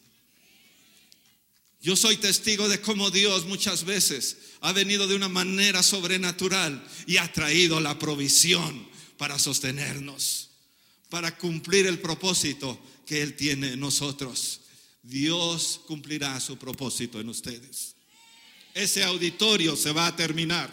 Yo 1.81 1.97
soy 1.97 2.15
testigo 2.15 2.69
de 2.69 2.79
cómo 2.79 3.11
Dios 3.11 3.45
muchas 3.47 3.83
veces 3.83 4.37
ha 4.61 4.71
venido 4.71 5.09
de 5.09 5.15
una 5.15 5.27
manera 5.27 5.83
sobrenatural 5.83 6.81
y 7.05 7.17
ha 7.17 7.29
traído 7.33 7.81
la 7.81 7.99
provisión 7.99 8.87
para 9.17 9.37
sostenernos, 9.37 10.51
para 11.09 11.37
cumplir 11.37 11.85
el 11.85 11.99
propósito 11.99 12.79
que 13.05 13.21
Él 13.21 13.35
tiene 13.35 13.73
en 13.73 13.81
nosotros. 13.81 14.61
Dios 15.03 15.81
cumplirá 15.85 16.39
su 16.39 16.57
propósito 16.57 17.19
en 17.19 17.27
ustedes. 17.27 17.95
Ese 18.73 19.03
auditorio 19.03 19.75
se 19.75 19.91
va 19.91 20.07
a 20.07 20.15
terminar. 20.15 20.71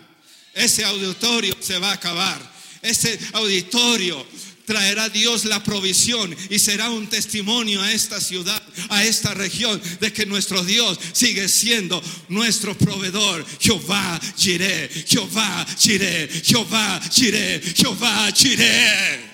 Ese 0.55 0.85
auditorio 0.85 1.57
se 1.61 1.81
va 1.81 1.91
a 1.91 1.95
acabar 1.95 2.51
ese 2.83 3.19
auditorio 3.33 4.27
traerá 4.65 5.09
Dios 5.09 5.45
la 5.45 5.62
provisión 5.62 6.35
y 6.51 6.59
será 6.59 6.91
un 6.91 7.09
testimonio 7.09 7.81
a 7.81 7.93
esta 7.93 8.21
ciudad, 8.21 8.62
a 8.89 9.05
esta 9.05 9.35
región, 9.35 9.81
de 10.01 10.12
que 10.12 10.27
nuestro 10.27 10.65
Dios 10.65 10.99
sigue 11.12 11.49
siendo 11.49 12.03
nuestro 12.29 12.77
proveedor. 12.77 13.45
Jehová 13.61 14.21
Jireh, 14.37 14.89
Jehová 15.07 15.67
Jireh, 15.79 16.29
Jehová 16.45 17.01
Jireh, 17.11 17.61
Jehová 17.75 18.33
Jireh. 18.33 19.31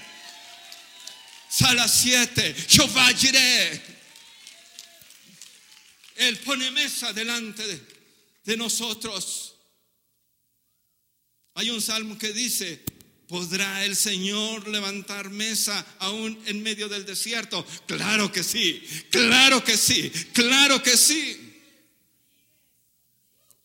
Sala 1.48 1.88
7, 1.88 2.54
Jehová 2.68 3.12
Jireh. 3.14 3.82
Él 6.16 6.36
pone 6.38 6.70
mesa 6.72 7.12
delante 7.12 7.66
de, 7.66 7.80
de 8.44 8.56
nosotros. 8.56 9.54
Hay 11.54 11.70
un 11.70 11.80
salmo 11.80 12.18
que 12.18 12.32
dice, 12.32 12.84
¿Podrá 13.28 13.84
el 13.84 13.94
Señor 13.94 14.66
levantar 14.68 15.28
mesa 15.28 15.84
aún 15.98 16.40
en 16.46 16.62
medio 16.62 16.88
del 16.88 17.04
desierto? 17.04 17.64
Claro 17.86 18.32
que 18.32 18.42
sí, 18.42 18.82
claro 19.10 19.62
que 19.62 19.76
sí, 19.76 20.10
claro 20.32 20.82
que 20.82 20.96
sí. 20.96 21.60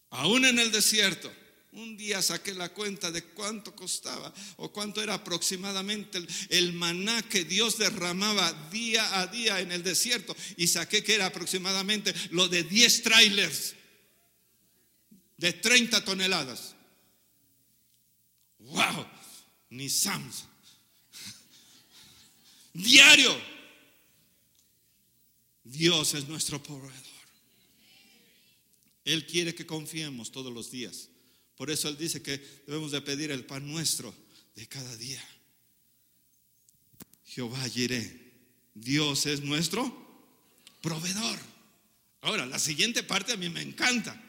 Aún 0.10 0.44
en 0.46 0.60
el 0.60 0.70
desierto. 0.70 1.32
Un 1.72 1.98
día 1.98 2.22
saqué 2.22 2.54
la 2.54 2.70
cuenta 2.70 3.10
de 3.10 3.24
cuánto 3.24 3.76
costaba 3.76 4.32
o 4.58 4.72
cuánto 4.72 5.02
era 5.02 5.16
aproximadamente 5.16 6.20
el, 6.50 6.74
maná 6.74 7.24
que 7.24 7.46
Dios 7.46 7.80
derramaba 7.80 8.54
día 8.70 9.20
a 9.20 9.26
día 9.26 9.60
en 9.60 9.72
el 9.72 9.82
desierto 9.82 10.36
y 10.56 10.68
saqué 10.68 11.04
que 11.04 11.16
era 11.16 11.26
aproximadamente 11.26 12.14
lo 12.30 12.48
de 12.48 12.62
10 12.62 13.02
trailers 13.02 13.74
de 15.38 15.54
30 15.54 16.06
toneladas. 16.06 16.76
¡Wow! 18.60 19.13
Ni 19.74 19.90
Sams. 19.90 20.46
Diario. 22.74 23.36
Dios 25.64 26.14
es 26.14 26.28
nuestro 26.28 26.62
proveedor. 26.62 26.94
Él 29.06 29.26
quiere 29.26 29.54
que 29.56 29.66
confiemos 29.66 30.32
todos 30.32 30.54
los 30.54 30.72
días. 30.72 31.10
Por 31.56 31.70
eso 31.72 31.90
Él 31.90 31.98
dice 31.98 32.22
que 32.22 32.38
debemos 32.68 32.92
de 32.92 33.02
pedir 33.02 33.32
el 33.32 33.46
pan 33.46 33.68
nuestro 33.68 34.14
de 34.56 34.68
cada 34.68 34.96
día. 34.98 35.24
Jehová. 37.26 37.66
Dios 38.76 39.26
es 39.26 39.42
nuestro 39.42 39.92
proveedor. 40.82 41.40
Ahora, 42.22 42.46
la 42.46 42.60
siguiente 42.60 43.04
parte 43.04 43.34
a 43.34 43.38
mí 43.38 43.50
me 43.50 43.62
encanta. 43.62 44.20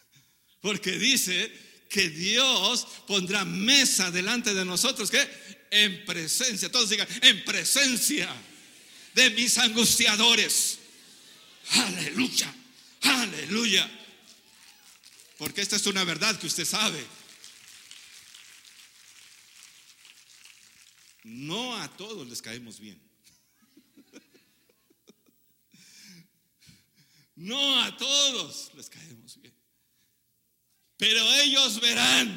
Porque 0.60 0.98
dice 0.98 1.52
que 1.90 2.08
Dios 2.08 2.86
pondrá 3.06 3.44
mesa 3.44 4.12
delante 4.12 4.54
de 4.54 4.64
nosotros, 4.64 5.10
que 5.10 5.28
en 5.72 6.04
presencia, 6.04 6.70
todos 6.70 6.88
digan, 6.88 7.08
en 7.20 7.44
presencia 7.44 8.32
de 9.12 9.30
mis 9.30 9.58
angustiadores. 9.58 10.78
Aleluya, 11.72 12.54
aleluya. 13.02 13.90
Porque 15.36 15.62
esta 15.62 15.76
es 15.76 15.86
una 15.86 16.04
verdad 16.04 16.38
que 16.38 16.46
usted 16.46 16.64
sabe. 16.64 17.04
No 21.24 21.76
a 21.76 21.88
todos 21.96 22.26
les 22.28 22.40
caemos 22.40 22.78
bien. 22.78 23.00
No 27.36 27.80
a 27.82 27.96
todos 27.96 28.70
les 28.74 28.90
caemos 28.90 29.40
bien. 29.40 29.59
Pero 31.00 31.22
ellos 31.42 31.80
verán 31.80 32.28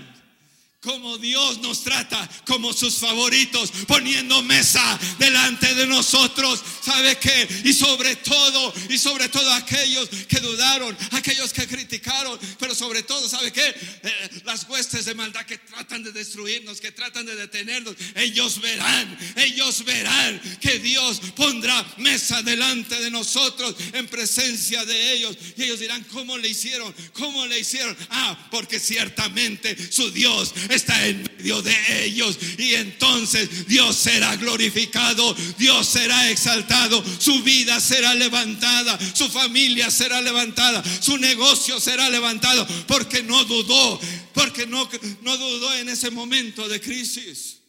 como 0.84 1.18
Dios 1.18 1.60
nos 1.60 1.84
trata 1.84 2.30
como 2.46 2.74
sus 2.74 2.98
favoritos, 2.98 3.72
poniendo 3.88 4.42
mesa 4.44 5.00
delante 5.18 5.74
de 5.76 5.88
nosotros. 5.88 6.62
¿Sabe 6.82 7.18
qué? 7.18 7.48
Y 7.64 7.74
sobre 7.74 8.18
todo, 8.18 8.74
y 8.90 8.98
sobre 8.98 9.30
todo 9.30 9.52
aquellos 9.54 10.10
que 10.28 10.40
dudaron, 10.42 10.96
aquellos 11.12 11.54
que 11.54 11.68
criticaron, 11.68 12.38
pero 12.60 12.76
sobre 12.76 13.04
todo, 13.04 13.28
¿sabe 13.30 13.52
qué? 13.54 13.66
Eh, 13.66 14.30
las 14.44 14.68
huestes 14.68 15.06
de 15.06 15.16
maldad 15.16 15.46
que 15.46 15.58
tratan 15.58 16.04
de 16.04 16.12
destruirnos, 16.12 16.82
que 16.82 16.92
tratan 16.92 17.26
de 17.26 17.36
detenernos, 17.36 17.96
ellos 18.16 18.60
verán, 18.60 19.18
ellos 19.38 19.86
verán 19.86 20.42
que 20.60 20.80
Dios 20.80 21.22
pondrá 21.36 21.86
mesa 21.98 22.42
delante 22.42 23.00
de 23.00 23.10
nosotros 23.10 23.76
en 23.94 24.08
presencia 24.08 24.84
de 24.84 25.14
ellos. 25.14 25.38
Y 25.56 25.64
ellos 25.64 25.80
dirán, 25.80 26.04
¿cómo 26.12 26.38
le 26.38 26.50
hicieron? 26.50 26.94
¿Cómo 27.14 27.46
le 27.46 27.60
hicieron? 27.60 27.96
Ah, 28.10 28.50
porque 28.52 28.80
ciertamente 28.80 29.78
su 29.92 30.12
Dios 30.12 30.54
está 30.74 31.08
en 31.08 31.24
medio 31.24 31.62
de 31.62 32.06
ellos 32.06 32.38
y 32.58 32.76
entonces 32.76 33.68
Dios 33.68 33.96
será 33.96 34.36
glorificado, 34.36 35.36
Dios 35.58 35.88
será 35.88 36.30
exaltado, 36.30 37.04
su 37.20 37.44
vida 37.44 37.80
será 37.80 38.14
levantada, 38.14 38.98
su 39.16 39.30
familia 39.30 39.90
será 39.92 40.22
levantada, 40.22 40.84
su 41.02 41.18
negocio 41.18 41.80
será 41.80 42.10
levantado 42.10 42.66
porque 42.88 43.24
no 43.24 43.44
dudó, 43.46 44.00
porque 44.34 44.66
no, 44.68 44.90
no 45.22 45.38
dudó 45.38 45.74
en 45.76 45.90
ese 45.90 46.12
momento 46.12 46.68
de 46.68 46.82
crisis. 46.82 47.60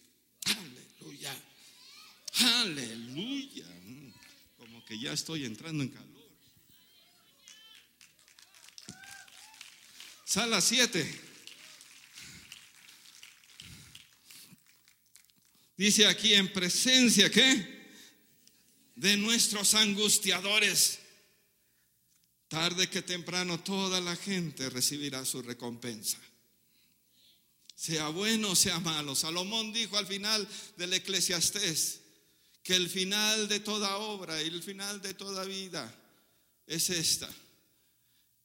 Aleluya, 0.46 1.34
aleluya. 2.34 3.66
Como 4.56 4.84
que 4.84 4.98
ya 4.98 5.12
estoy 5.12 5.44
entrando 5.44 5.82
en 5.82 5.90
calor. 5.90 6.04
Sala 10.24 10.60
7. 10.60 11.23
Dice 15.76 16.06
aquí 16.06 16.34
en 16.34 16.52
presencia, 16.52 17.30
¿qué? 17.30 17.84
De 18.94 19.16
nuestros 19.16 19.74
angustiadores. 19.74 21.00
Tarde 22.48 22.88
que 22.88 23.02
temprano 23.02 23.58
toda 23.60 24.00
la 24.00 24.14
gente 24.14 24.70
recibirá 24.70 25.24
su 25.24 25.42
recompensa. 25.42 26.18
Sea 27.74 28.08
bueno 28.08 28.54
sea 28.54 28.78
malo. 28.78 29.16
Salomón 29.16 29.72
dijo 29.72 29.98
al 29.98 30.06
final 30.06 30.48
del 30.76 30.92
Eclesiastés 30.92 32.00
que 32.62 32.76
el 32.76 32.88
final 32.88 33.48
de 33.48 33.58
toda 33.58 33.96
obra 33.96 34.40
y 34.40 34.46
el 34.46 34.62
final 34.62 35.02
de 35.02 35.14
toda 35.14 35.44
vida 35.44 35.92
es 36.68 36.88
esta. 36.90 37.28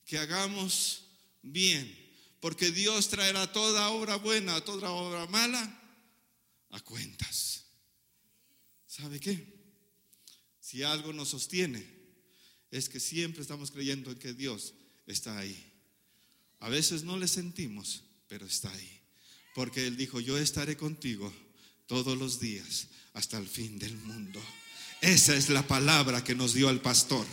Que 0.04 0.18
hagamos 0.18 1.04
bien. 1.44 1.96
Porque 2.40 2.72
Dios 2.72 3.10
traerá 3.10 3.52
toda 3.52 3.90
obra 3.90 4.16
buena, 4.16 4.62
toda 4.62 4.90
obra 4.90 5.28
mala 5.28 5.79
a 6.72 6.80
cuentas. 6.80 7.66
¿Sabe 8.86 9.20
qué? 9.20 9.60
Si 10.60 10.84
algo 10.84 11.14
nos 11.14 11.30
sostiene, 11.30 11.86
es 12.72 12.90
que 12.90 13.00
siempre 13.00 13.42
estamos 13.42 13.72
creyendo 13.72 14.12
en 14.12 14.20
que 14.20 14.34
Dios 14.34 14.74
está 15.08 15.38
ahí. 15.38 15.74
A 16.60 16.70
veces 16.70 17.04
no 17.04 17.18
le 17.18 17.28
sentimos, 17.28 18.04
pero 18.28 18.46
está 18.46 18.72
ahí. 18.72 19.02
Porque 19.56 19.88
Él 19.88 19.98
dijo, 19.98 20.20
yo 20.20 20.38
estaré 20.38 20.78
contigo 20.78 21.34
todos 21.88 22.18
los 22.18 22.40
días 22.40 22.88
hasta 23.14 23.38
el 23.38 23.48
fin 23.48 23.80
del 23.80 23.98
mundo. 23.98 24.42
Esa 25.02 25.36
es 25.36 25.50
la 25.50 25.66
palabra 25.68 26.24
que 26.24 26.36
nos 26.36 26.54
dio 26.54 26.70
el 26.70 26.82
pastor. 26.82 27.26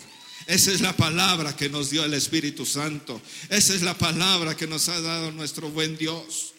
Esa 0.46 0.72
es 0.72 0.80
la 0.80 0.96
palabra 0.96 1.56
que 1.56 1.68
nos 1.68 1.90
dio 1.90 2.04
el 2.04 2.14
Espíritu 2.14 2.64
Santo. 2.64 3.20
Esa 3.50 3.74
es 3.74 3.82
la 3.82 3.98
palabra 3.98 4.56
que 4.56 4.66
nos 4.66 4.88
ha 4.88 5.00
dado 5.00 5.32
nuestro 5.32 5.70
buen 5.70 5.96
Dios. 5.96 6.54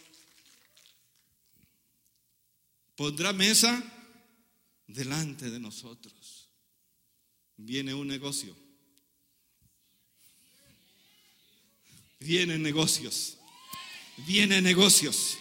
Pondrá 2.98 3.32
mesa 3.32 3.82
delante 4.88 5.52
de 5.52 5.60
nosotros. 5.60 6.50
Viene 7.56 7.94
un 7.94 8.08
negocio. 8.08 8.56
Vienen 12.20 12.64
negocios. 12.64 13.38
Vienen 14.26 14.64
negocios. 14.64 15.38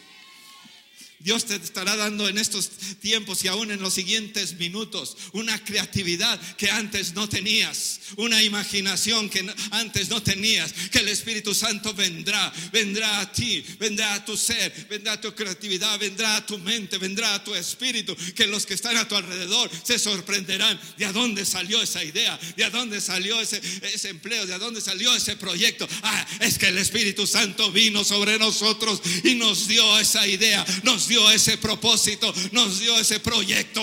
Dios 1.18 1.46
te 1.46 1.56
estará 1.56 1.96
dando 1.96 2.28
en 2.28 2.38
estos 2.38 2.70
tiempos 3.00 3.44
y 3.44 3.48
aún 3.48 3.70
en 3.70 3.80
los 3.80 3.94
siguientes 3.94 4.54
minutos 4.54 5.16
una 5.32 5.62
creatividad 5.64 6.40
que 6.56 6.70
antes 6.70 7.14
no 7.14 7.28
tenías, 7.28 8.00
una 8.16 8.42
imaginación 8.42 9.28
que 9.28 9.46
antes 9.70 10.08
no 10.08 10.22
tenías, 10.22 10.72
que 10.90 10.98
el 10.98 11.08
Espíritu 11.08 11.54
Santo 11.54 11.94
vendrá, 11.94 12.52
vendrá 12.72 13.20
a 13.20 13.32
ti, 13.32 13.64
vendrá 13.78 14.14
a 14.14 14.24
tu 14.24 14.36
ser, 14.36 14.72
vendrá 14.88 15.12
a 15.12 15.20
tu 15.20 15.34
creatividad, 15.34 15.98
vendrá 15.98 16.36
a 16.36 16.46
tu 16.46 16.58
mente, 16.58 16.98
vendrá 16.98 17.34
a 17.34 17.44
tu 17.44 17.54
espíritu, 17.54 18.16
que 18.34 18.46
los 18.46 18.66
que 18.66 18.74
están 18.74 18.96
a 18.96 19.08
tu 19.08 19.16
alrededor 19.16 19.70
se 19.82 19.98
sorprenderán. 19.98 20.78
De 20.96 21.06
dónde 21.12 21.44
salió 21.44 21.82
esa 21.82 22.02
idea, 22.04 22.38
de 22.56 22.64
a 22.64 22.70
dónde 22.70 23.00
salió 23.00 23.40
ese, 23.40 23.60
empleo, 24.08 24.46
de 24.46 24.58
dónde 24.58 24.80
salió 24.80 25.14
ese 25.14 25.36
proyecto. 25.36 25.88
Ah, 26.02 26.26
es 26.40 26.58
que 26.58 26.68
el 26.68 26.78
Espíritu 26.78 27.26
Santo 27.26 27.70
vino 27.72 28.04
sobre 28.04 28.38
nosotros 28.38 29.00
y 29.24 29.34
nos 29.34 29.68
dio 29.68 29.98
esa 29.98 30.26
idea, 30.26 30.64
dio 31.08 31.30
ese 31.30 31.58
propósito, 31.58 32.32
nos 32.52 32.80
dio 32.80 32.98
ese 32.98 33.20
proyecto. 33.20 33.82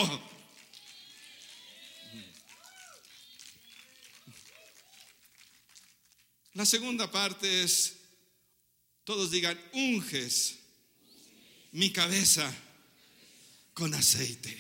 La 6.54 6.66
segunda 6.66 7.10
parte 7.12 7.64
es, 7.64 7.96
todos 9.04 9.32
digan, 9.32 9.60
unges 9.74 10.60
mi 11.72 11.92
cabeza 11.92 12.54
con 13.74 13.94
aceite. 13.94 14.56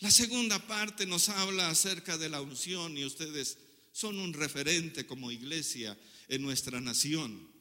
La 0.00 0.10
segunda 0.10 0.58
parte 0.66 1.04
nos 1.06 1.28
habla 1.28 1.68
acerca 1.68 2.16
de 2.16 2.28
la 2.28 2.40
unción 2.40 2.96
y 2.96 3.04
ustedes 3.04 3.58
son 3.92 4.18
un 4.18 4.32
referente 4.32 5.06
como 5.06 5.30
iglesia 5.30 5.98
en 6.28 6.42
nuestra 6.42 6.80
nación. 6.80 7.57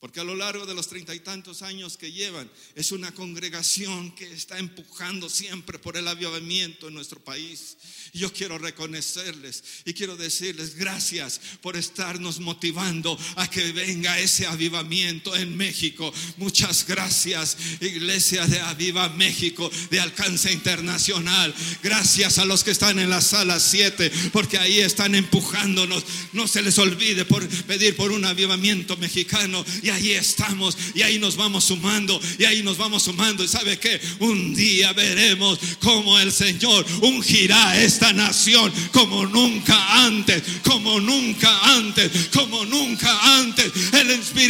Porque 0.00 0.18
a 0.18 0.24
lo 0.24 0.34
largo 0.34 0.64
de 0.64 0.74
los 0.74 0.88
treinta 0.88 1.14
y 1.14 1.20
tantos 1.20 1.60
años 1.60 1.98
que 1.98 2.10
llevan, 2.10 2.50
es 2.74 2.90
una 2.90 3.12
congregación 3.12 4.14
que 4.14 4.32
está 4.32 4.58
empujando 4.58 5.28
siempre 5.28 5.78
por 5.78 5.98
el 5.98 6.08
avivamiento 6.08 6.88
en 6.88 6.94
nuestro 6.94 7.22
país. 7.22 7.76
Y 8.14 8.20
yo 8.20 8.32
quiero 8.32 8.56
reconocerles 8.56 9.62
y 9.84 9.92
quiero 9.92 10.16
decirles 10.16 10.74
gracias 10.74 11.38
por 11.60 11.76
estarnos 11.76 12.40
motivando 12.40 13.18
a 13.36 13.50
que 13.50 13.72
venga 13.72 14.18
ese 14.18 14.46
avivamiento 14.46 15.36
en 15.36 15.54
México. 15.54 16.10
Muchas 16.38 16.86
gracias, 16.86 17.58
Iglesia 17.82 18.46
de 18.46 18.58
Aviva 18.58 19.10
México, 19.10 19.70
de 19.90 20.00
alcance 20.00 20.50
internacional. 20.50 21.54
Gracias 21.82 22.38
a 22.38 22.46
los 22.46 22.64
que 22.64 22.70
están 22.70 22.98
en 23.00 23.10
la 23.10 23.20
sala 23.20 23.60
7, 23.60 24.10
porque 24.32 24.56
ahí 24.56 24.80
están 24.80 25.14
empujándonos. 25.14 26.04
No 26.32 26.48
se 26.48 26.62
les 26.62 26.78
olvide 26.78 27.26
por 27.26 27.46
pedir 27.66 27.94
por 27.96 28.12
un 28.12 28.24
avivamiento 28.24 28.96
mexicano. 28.96 29.62
Ahí 29.90 30.12
estamos, 30.12 30.76
y 30.94 31.02
ahí 31.02 31.18
nos 31.18 31.36
vamos 31.36 31.64
sumando, 31.64 32.20
y 32.38 32.44
ahí 32.44 32.62
nos 32.62 32.76
vamos 32.76 33.02
sumando. 33.02 33.44
Y 33.44 33.48
sabe 33.48 33.78
que 33.78 34.00
un 34.20 34.54
día 34.54 34.92
veremos 34.92 35.58
cómo 35.80 36.18
el 36.18 36.32
Señor 36.32 36.84
ungirá 37.02 37.80
esta 37.80 38.12
nación 38.12 38.72
como 38.92 39.26
nunca 39.26 40.04
antes, 40.04 40.42
como 40.64 41.00
nunca 41.00 41.76
antes, 41.76 42.10
como 42.32 42.64
nunca 42.64 42.79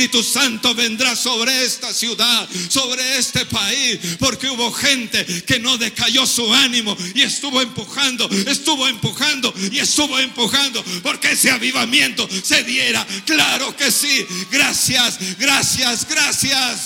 Espíritu 0.00 0.22
Santo 0.22 0.74
vendrá 0.74 1.14
sobre 1.14 1.62
esta 1.62 1.92
ciudad, 1.92 2.48
sobre 2.70 3.18
este 3.18 3.44
país, 3.44 3.98
porque 4.18 4.48
hubo 4.48 4.72
gente 4.72 5.26
que 5.42 5.58
no 5.58 5.76
decayó 5.76 6.26
su 6.26 6.50
ánimo 6.54 6.96
y 7.14 7.20
estuvo 7.20 7.60
empujando, 7.60 8.26
estuvo 8.46 8.88
empujando 8.88 9.52
y 9.70 9.78
estuvo 9.78 10.18
empujando, 10.18 10.82
porque 11.02 11.32
ese 11.32 11.50
avivamiento 11.50 12.26
se 12.42 12.64
diera. 12.64 13.06
Claro 13.26 13.76
que 13.76 13.92
sí. 13.92 14.26
Gracias, 14.50 15.18
gracias, 15.38 16.08
gracias. 16.08 16.80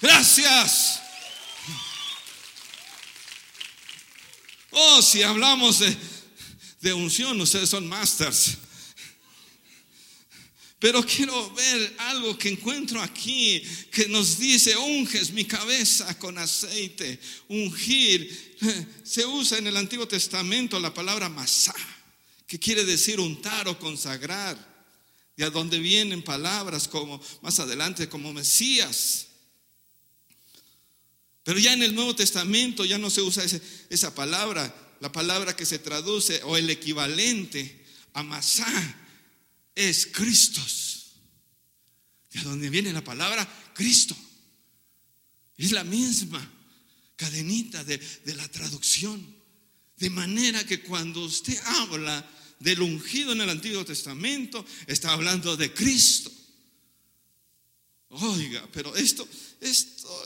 Gracias. 0.00 1.00
Oh, 4.72 5.00
si 5.00 5.22
hablamos 5.22 5.78
de, 5.78 5.96
de 6.86 6.92
unción, 6.92 7.40
ustedes 7.40 7.68
son 7.68 7.88
masters. 7.88 8.58
Pero 10.78 11.02
quiero 11.02 11.50
ver 11.54 11.96
algo 11.98 12.38
que 12.38 12.50
encuentro 12.50 13.02
aquí 13.02 13.60
que 13.90 14.06
nos 14.08 14.38
dice, 14.38 14.76
unges 14.76 15.32
mi 15.32 15.44
cabeza 15.44 16.16
con 16.18 16.38
aceite. 16.38 17.18
Ungir. 17.48 18.56
Se 19.02 19.26
usa 19.26 19.58
en 19.58 19.66
el 19.66 19.76
Antiguo 19.76 20.06
Testamento 20.06 20.78
la 20.78 20.94
palabra 20.94 21.28
masá, 21.28 21.74
que 22.46 22.58
quiere 22.58 22.84
decir 22.84 23.18
untar 23.18 23.66
o 23.66 23.78
consagrar. 23.78 24.76
De 25.36 25.44
a 25.44 25.50
donde 25.50 25.78
vienen 25.78 26.22
palabras 26.22 26.88
como 26.88 27.20
más 27.42 27.58
adelante 27.58 28.08
como 28.08 28.32
Mesías. 28.32 29.26
Pero 31.42 31.58
ya 31.58 31.74
en 31.74 31.82
el 31.82 31.94
Nuevo 31.94 32.14
Testamento 32.14 32.84
ya 32.84 32.96
no 32.96 33.10
se 33.10 33.20
usa 33.22 33.44
esa 33.90 34.14
palabra, 34.14 34.85
la 35.00 35.12
palabra 35.12 35.54
que 35.54 35.66
se 35.66 35.78
traduce 35.78 36.42
o 36.44 36.56
el 36.56 36.68
equivalente 36.70 37.84
a 38.14 38.22
masá 38.22 38.66
es 39.74 40.06
Cristo. 40.06 40.60
De 42.32 42.40
donde 42.42 42.70
viene 42.70 42.92
la 42.92 43.04
palabra 43.04 43.46
Cristo. 43.74 44.16
Es 45.56 45.72
la 45.72 45.84
misma 45.84 46.50
cadenita 47.16 47.82
de, 47.84 47.98
de 47.98 48.34
la 48.34 48.48
traducción. 48.48 49.34
De 49.96 50.10
manera 50.10 50.64
que 50.64 50.82
cuando 50.82 51.24
usted 51.24 51.58
habla 51.64 52.28
del 52.60 52.82
ungido 52.82 53.32
en 53.32 53.40
el 53.40 53.50
Antiguo 53.50 53.84
Testamento, 53.84 54.64
está 54.86 55.12
hablando 55.12 55.56
de 55.56 55.72
Cristo. 55.72 56.30
Oiga, 58.08 58.66
pero 58.72 58.94
esto, 58.96 59.28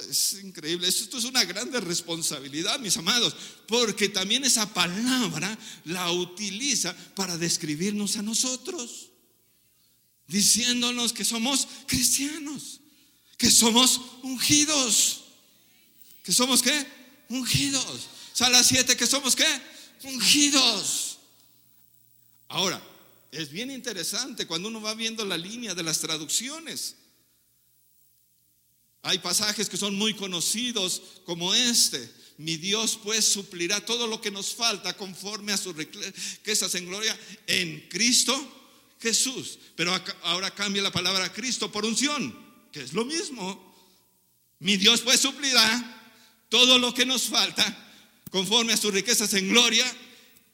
es 0.08 0.34
increíble, 0.42 0.88
esto 0.88 1.18
es 1.18 1.24
una 1.24 1.44
grande 1.44 1.80
responsabilidad, 1.80 2.78
mis 2.80 2.96
amados, 2.96 3.34
porque 3.66 4.08
también 4.08 4.44
esa 4.44 4.72
palabra 4.72 5.56
la 5.84 6.10
utiliza 6.12 6.94
para 7.14 7.36
describirnos 7.36 8.16
a 8.16 8.22
nosotros 8.22 9.10
diciéndonos 10.30 11.12
que 11.12 11.24
somos 11.24 11.66
cristianos, 11.86 12.80
que 13.36 13.50
somos 13.50 14.00
ungidos. 14.22 15.24
¿Que 16.22 16.32
somos 16.32 16.62
qué? 16.62 16.86
Ungidos. 17.28 18.08
Sala 18.32 18.62
7, 18.62 18.96
que 18.96 19.06
somos 19.06 19.34
qué? 19.34 19.46
Ungidos. 20.04 21.18
Ahora, 22.48 22.80
es 23.32 23.50
bien 23.50 23.70
interesante 23.70 24.46
cuando 24.46 24.68
uno 24.68 24.80
va 24.80 24.94
viendo 24.94 25.24
la 25.24 25.36
línea 25.36 25.74
de 25.74 25.82
las 25.82 25.98
traducciones. 25.98 26.96
Hay 29.02 29.18
pasajes 29.18 29.68
que 29.68 29.76
son 29.76 29.96
muy 29.96 30.14
conocidos 30.14 31.02
como 31.24 31.54
este. 31.54 32.10
Mi 32.38 32.56
Dios 32.56 32.98
pues 33.02 33.24
suplirá 33.24 33.84
todo 33.84 34.06
lo 34.06 34.20
que 34.20 34.30
nos 34.30 34.54
falta 34.54 34.96
conforme 34.96 35.52
a 35.52 35.58
sus 35.58 35.76
riquezas 35.76 36.74
en 36.74 36.86
gloria 36.86 37.18
en 37.46 37.86
Cristo 37.88 38.34
Jesús. 39.00 39.58
Pero 39.76 39.98
ahora 40.22 40.54
cambia 40.54 40.82
la 40.82 40.92
palabra 40.92 41.32
Cristo 41.32 41.70
por 41.70 41.84
unción, 41.84 42.34
que 42.72 42.82
es 42.82 42.92
lo 42.92 43.04
mismo. 43.04 43.74
Mi 44.58 44.76
Dios 44.76 45.00
pues 45.00 45.20
suplirá 45.20 46.12
todo 46.48 46.78
lo 46.78 46.92
que 46.92 47.06
nos 47.06 47.24
falta 47.24 47.64
conforme 48.30 48.72
a 48.72 48.76
sus 48.76 48.92
riquezas 48.92 49.32
en 49.34 49.48
gloria 49.48 49.84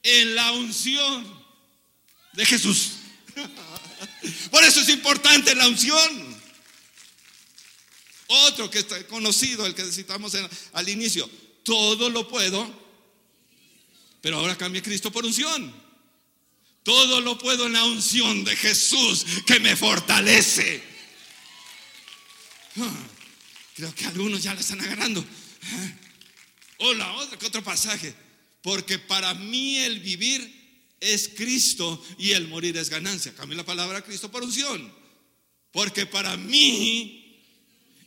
en 0.02 0.34
la 0.34 0.52
unción 0.52 1.26
de 2.34 2.46
Jesús. 2.46 2.92
Por 4.50 4.62
eso 4.62 4.80
es 4.80 4.88
importante 4.88 5.54
la 5.54 5.66
unción. 5.66 6.25
Otro 8.28 8.70
que 8.70 8.80
está 8.80 9.06
conocido, 9.06 9.66
el 9.66 9.74
que 9.74 9.84
citamos 9.84 10.34
al 10.72 10.88
inicio, 10.88 11.28
todo 11.62 12.10
lo 12.10 12.28
puedo, 12.28 12.86
pero 14.20 14.38
ahora 14.38 14.56
cambia 14.56 14.82
Cristo 14.82 15.12
por 15.12 15.24
unción. 15.24 15.72
Todo 16.82 17.20
lo 17.20 17.36
puedo 17.36 17.66
en 17.66 17.72
la 17.72 17.84
unción 17.84 18.44
de 18.44 18.54
Jesús 18.56 19.26
que 19.44 19.58
me 19.58 19.74
fortalece. 19.74 20.82
Creo 23.74 23.94
que 23.94 24.06
algunos 24.06 24.42
ya 24.42 24.54
la 24.54 24.60
están 24.60 24.80
agarrando. 24.80 25.24
O 26.78 26.94
la 26.94 27.12
otra, 27.14 27.38
que 27.38 27.46
otro 27.46 27.64
pasaje. 27.64 28.14
Porque 28.62 28.98
para 28.98 29.34
mí 29.34 29.78
el 29.78 30.00
vivir 30.00 30.94
es 31.00 31.28
Cristo 31.28 32.02
y 32.18 32.32
el 32.32 32.48
morir 32.48 32.76
es 32.76 32.88
ganancia. 32.88 33.34
Cambia 33.34 33.56
la 33.56 33.66
palabra 33.66 34.02
Cristo 34.02 34.30
por 34.30 34.42
unción. 34.44 34.92
Porque 35.72 36.06
para 36.06 36.36
mí 36.36 37.25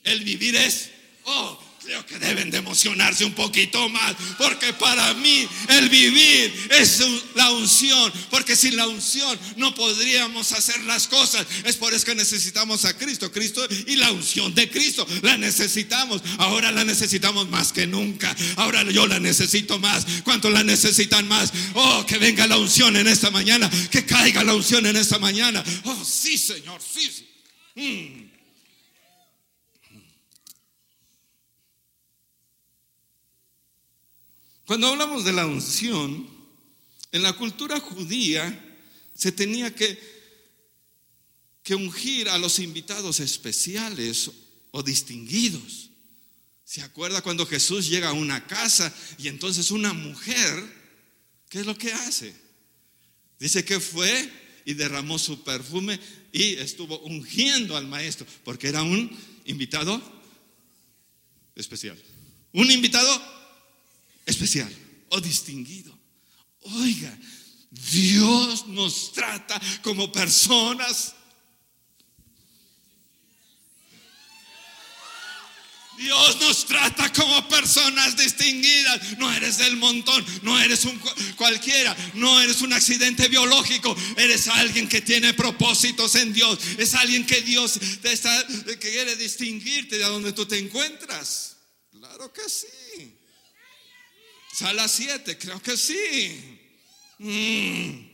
el 0.03 0.23
vivir 0.23 0.55
es, 0.55 0.89
oh, 1.25 1.59
creo 1.89 2.05
que 2.05 2.19
deben 2.19 2.51
de 2.51 2.57
emocionarse 2.57 3.25
un 3.25 3.33
poquito 3.33 3.89
más, 3.89 4.15
porque 4.38 4.73
para 4.73 5.13
mí 5.15 5.47
el 5.69 5.89
vivir 5.89 6.53
es 6.71 7.01
la 7.33 7.51
unción, 7.51 8.13
porque 8.29 8.55
sin 8.55 8.75
la 8.75 8.88
unción 8.88 9.39
no 9.57 9.73
podríamos 9.73 10.51
hacer 10.51 10.79
las 10.81 11.07
cosas. 11.07 11.47
Es 11.63 11.77
por 11.77 11.93
eso 11.93 12.05
que 12.05 12.13
necesitamos 12.13 12.85
a 12.85 12.95
Cristo, 12.95 13.31
Cristo 13.31 13.65
y 13.88 13.95
la 13.95 14.12
unción 14.12 14.53
de 14.53 14.69
Cristo, 14.69 15.07
la 15.23 15.38
necesitamos. 15.38 16.21
Ahora 16.38 16.71
la 16.71 16.83
necesitamos 16.83 17.49
más 17.49 17.71
que 17.71 17.88
nunca. 17.88 18.35
Ahora 18.57 18.83
yo 18.83 19.07
la 19.07 19.19
necesito 19.19 19.79
más. 19.79 20.05
¿Cuánto 20.23 20.51
la 20.51 20.63
necesitan 20.63 21.27
más? 21.27 21.51
Oh, 21.73 22.05
que 22.05 22.17
venga 22.19 22.45
la 22.45 22.57
unción 22.57 22.95
en 22.97 23.07
esta 23.07 23.31
mañana, 23.31 23.69
que 23.89 24.05
caiga 24.05 24.43
la 24.43 24.53
unción 24.53 24.85
en 24.85 24.95
esta 24.95 25.17
mañana. 25.17 25.63
Oh, 25.85 26.05
sí, 26.05 26.38
Señor, 26.38 26.81
sí. 26.81 27.25
Mm. 27.75 28.38
Cuando 34.69 34.89
hablamos 34.89 35.25
de 35.25 35.34
la 35.34 35.47
unción, 35.47 36.29
en 37.12 37.23
la 37.23 37.34
cultura 37.34 37.79
judía 37.79 38.77
se 39.15 39.32
tenía 39.32 39.73
que, 39.73 39.99
que 41.63 41.73
ungir 41.73 42.29
a 42.29 42.38
los 42.38 42.60
invitados 42.60 43.19
especiales 43.19 44.29
o 44.69 44.84
distinguidos. 44.84 45.89
¿Se 46.65 46.84
acuerda 46.84 47.23
cuando 47.23 47.47
Jesús 47.47 47.89
llega 47.89 48.10
a 48.10 48.13
una 48.13 48.45
casa 48.45 48.93
y 49.17 49.27
entonces 49.27 49.71
una 49.71 49.91
mujer, 49.91 50.63
¿qué 51.49 51.62
es 51.62 51.65
lo 51.65 51.75
que 51.75 51.91
hace? 51.91 52.36
Dice 53.39 53.65
que 53.65 53.79
fue 53.79 54.32
y 54.65 54.75
derramó 54.75 55.17
su 55.17 55.43
perfume 55.43 55.99
y 56.32 56.53
estuvo 56.58 56.99
ungiendo 56.99 57.75
al 57.75 57.88
maestro, 57.88 58.27
porque 58.43 58.67
era 58.67 58.84
un 58.84 59.10
invitado 59.45 59.99
especial. 61.55 61.97
Un 62.53 62.69
invitado 62.69 63.38
especial 64.29 64.71
o 65.09 65.19
distinguido. 65.19 65.97
Oiga, 66.61 67.17
Dios 67.71 68.67
nos 68.67 69.11
trata 69.11 69.59
como 69.81 70.11
personas. 70.11 71.15
Dios 75.97 76.39
nos 76.39 76.65
trata 76.65 77.11
como 77.11 77.47
personas 77.49 78.15
distinguidas. 78.15 79.17
No 79.17 79.31
eres 79.33 79.57
del 79.57 79.75
montón, 79.75 80.25
no 80.43 80.57
eres 80.57 80.85
un 80.85 80.97
cualquiera, 81.35 81.95
no 82.13 82.39
eres 82.39 82.61
un 82.61 82.71
accidente 82.71 83.27
biológico. 83.27 83.95
Eres 84.15 84.47
alguien 84.47 84.87
que 84.87 85.01
tiene 85.01 85.33
propósitos 85.33 86.15
en 86.15 86.33
Dios. 86.33 86.57
Es 86.77 86.93
alguien 86.93 87.25
que 87.25 87.41
Dios 87.41 87.79
te 88.01 88.13
está, 88.13 88.47
que 88.65 88.77
quiere 88.77 89.17
distinguirte 89.17 89.97
de 89.97 90.05
donde 90.05 90.31
tú 90.31 90.45
te 90.45 90.57
encuentras. 90.57 91.57
Claro 91.91 92.31
que 92.31 92.47
sí. 92.47 92.67
Sala 94.60 94.89
7, 94.89 95.38
creo 95.38 95.62
que 95.62 95.78
sí. 95.78 96.60
Mm. 97.17 98.10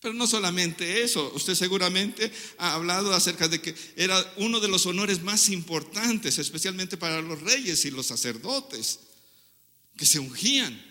Pero 0.00 0.14
no 0.14 0.26
solamente 0.26 1.04
eso, 1.04 1.30
usted 1.36 1.54
seguramente 1.54 2.32
ha 2.58 2.74
hablado 2.74 3.14
acerca 3.14 3.46
de 3.46 3.62
que 3.62 3.72
era 3.94 4.20
uno 4.38 4.58
de 4.58 4.66
los 4.66 4.84
honores 4.86 5.22
más 5.22 5.48
importantes, 5.48 6.38
especialmente 6.38 6.96
para 6.96 7.22
los 7.22 7.40
reyes 7.40 7.84
y 7.84 7.92
los 7.92 8.06
sacerdotes, 8.06 8.98
que 9.96 10.06
se 10.06 10.18
ungían. 10.18 10.84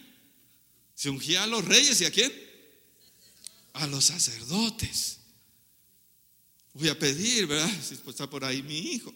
Se 0.95 1.09
ungía 1.09 1.43
a 1.43 1.47
los 1.47 1.65
reyes 1.65 1.99
y 1.99 2.05
a 2.05 2.11
quién? 2.11 2.31
A 3.73 3.85
los 3.87 4.05
sacerdotes. 4.05 5.17
Voy 6.73 6.87
a 6.87 6.97
pedir, 6.97 7.47
¿verdad? 7.47 7.69
Si 7.83 7.95
está 7.95 8.29
por 8.29 8.45
ahí 8.45 8.63
mi 8.63 8.79
hijo. 8.79 9.13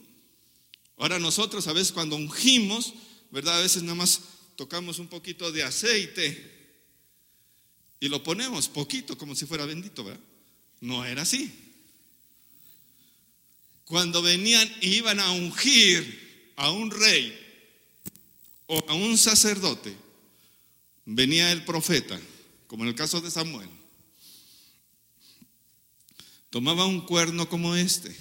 Ahora 0.97 1.19
nosotros 1.19 1.67
a 1.67 1.73
veces 1.73 1.93
cuando 1.93 2.17
ungimos, 2.17 2.93
¿verdad? 3.33 3.57
A 3.57 3.61
veces 3.63 3.81
nada 3.81 3.95
más 3.95 4.21
tocamos 4.55 4.99
un 4.99 5.07
poquito 5.07 5.51
de 5.51 5.63
aceite 5.63 6.51
y 7.99 8.07
lo 8.07 8.21
ponemos 8.21 8.69
poquito 8.69 9.17
como 9.17 9.33
si 9.33 9.47
fuera 9.47 9.65
bendito, 9.65 10.03
¿verdad? 10.03 10.21
No 10.81 11.03
era 11.03 11.23
así. 11.23 11.51
Cuando 13.85 14.21
venían 14.21 14.71
y 14.81 14.97
iban 14.97 15.19
a 15.19 15.31
ungir 15.31 16.53
a 16.57 16.69
un 16.69 16.91
rey 16.91 17.35
o 18.67 18.85
a 18.87 18.93
un 18.93 19.17
sacerdote, 19.17 19.95
venía 21.05 21.51
el 21.51 21.65
profeta, 21.65 22.21
como 22.67 22.83
en 22.83 22.89
el 22.89 22.95
caso 22.95 23.19
de 23.19 23.31
Samuel, 23.31 23.69
tomaba 26.51 26.85
un 26.85 27.01
cuerno 27.01 27.49
como 27.49 27.75
este. 27.75 28.15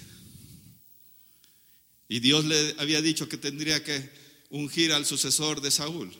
Y 2.09 2.19
Dios 2.19 2.45
le 2.45 2.75
había 2.79 2.99
dicho 2.99 3.29
que 3.29 3.37
tendría 3.37 3.83
que 3.83 4.22
ungir 4.53 4.93
al 4.93 5.03
sucesor 5.03 5.61
de 5.61 5.71
Saúl. 5.71 6.13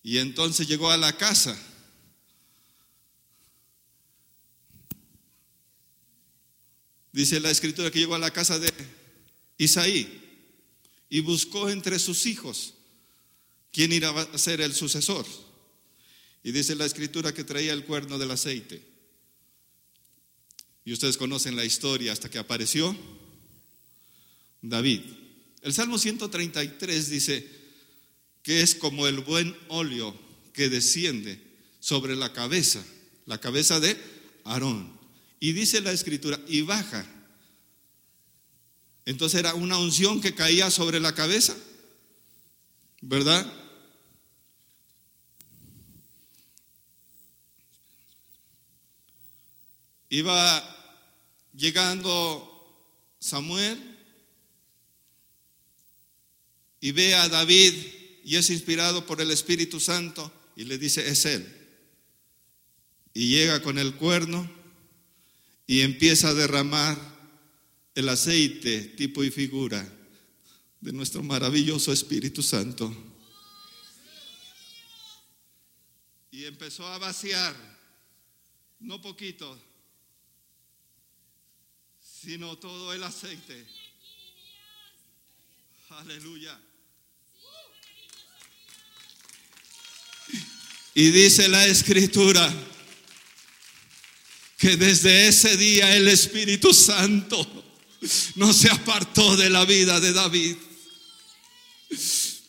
Y 0.00 0.18
entonces 0.18 0.68
llegó 0.68 0.92
a 0.92 0.96
la 0.96 1.16
casa. 1.16 1.58
Dice 7.12 7.40
la 7.40 7.50
escritura 7.50 7.90
que 7.90 7.98
llegó 7.98 8.14
a 8.14 8.20
la 8.20 8.30
casa 8.30 8.60
de 8.60 8.72
Isaí 9.58 10.22
y 11.10 11.18
buscó 11.18 11.68
entre 11.68 11.98
sus 11.98 12.26
hijos 12.26 12.74
quién 13.72 13.92
iba 13.92 14.08
a 14.10 14.38
ser 14.38 14.60
el 14.60 14.72
sucesor. 14.72 15.26
Y 16.44 16.52
dice 16.52 16.76
la 16.76 16.86
escritura 16.86 17.34
que 17.34 17.42
traía 17.42 17.72
el 17.72 17.84
cuerno 17.84 18.18
del 18.18 18.30
aceite. 18.30 18.80
Y 20.84 20.92
ustedes 20.92 21.16
conocen 21.16 21.56
la 21.56 21.64
historia 21.64 22.12
hasta 22.12 22.30
que 22.30 22.38
apareció 22.38 22.96
David. 24.62 25.17
El 25.68 25.74
Salmo 25.74 25.98
133 25.98 27.10
dice 27.10 27.46
que 28.42 28.62
es 28.62 28.74
como 28.74 29.06
el 29.06 29.20
buen 29.20 29.54
óleo 29.68 30.18
que 30.54 30.70
desciende 30.70 31.38
sobre 31.78 32.16
la 32.16 32.32
cabeza, 32.32 32.82
la 33.26 33.38
cabeza 33.38 33.78
de 33.78 33.94
Aarón. 34.44 34.90
Y 35.38 35.52
dice 35.52 35.82
la 35.82 35.92
escritura, 35.92 36.40
y 36.48 36.62
baja. 36.62 37.06
Entonces 39.04 39.40
era 39.40 39.52
una 39.52 39.76
unción 39.76 40.22
que 40.22 40.34
caía 40.34 40.70
sobre 40.70 41.00
la 41.00 41.14
cabeza, 41.14 41.54
¿verdad? 43.02 43.46
Iba 50.08 51.46
llegando 51.52 53.14
Samuel 53.18 53.97
y 56.80 56.92
ve 56.92 57.14
a 57.14 57.28
David 57.28 57.74
y 58.24 58.36
es 58.36 58.50
inspirado 58.50 59.06
por 59.06 59.20
el 59.20 59.30
Espíritu 59.30 59.80
Santo 59.80 60.30
y 60.54 60.64
le 60.64 60.78
dice, 60.78 61.08
es 61.08 61.24
él. 61.24 61.46
Y 63.14 63.30
llega 63.30 63.62
con 63.62 63.78
el 63.78 63.94
cuerno 63.94 64.48
y 65.66 65.80
empieza 65.80 66.28
a 66.28 66.34
derramar 66.34 66.98
el 67.94 68.08
aceite, 68.08 68.80
tipo 68.96 69.24
y 69.24 69.30
figura 69.30 69.86
de 70.80 70.92
nuestro 70.92 71.22
maravilloso 71.22 71.92
Espíritu 71.92 72.42
Santo. 72.42 72.94
Y 76.30 76.44
empezó 76.44 76.86
a 76.86 76.98
vaciar, 76.98 77.56
no 78.80 79.00
poquito, 79.00 79.58
sino 82.00 82.56
todo 82.58 82.92
el 82.92 83.02
aceite. 83.02 83.66
Aleluya. 85.90 86.67
Y 90.98 91.12
dice 91.12 91.46
la 91.46 91.64
escritura 91.64 92.52
que 94.56 94.76
desde 94.76 95.28
ese 95.28 95.56
día 95.56 95.96
el 95.96 96.08
Espíritu 96.08 96.74
Santo 96.74 97.46
no 98.34 98.52
se 98.52 98.68
apartó 98.68 99.36
de 99.36 99.48
la 99.48 99.64
vida 99.64 100.00
de 100.00 100.12
David. 100.12 100.56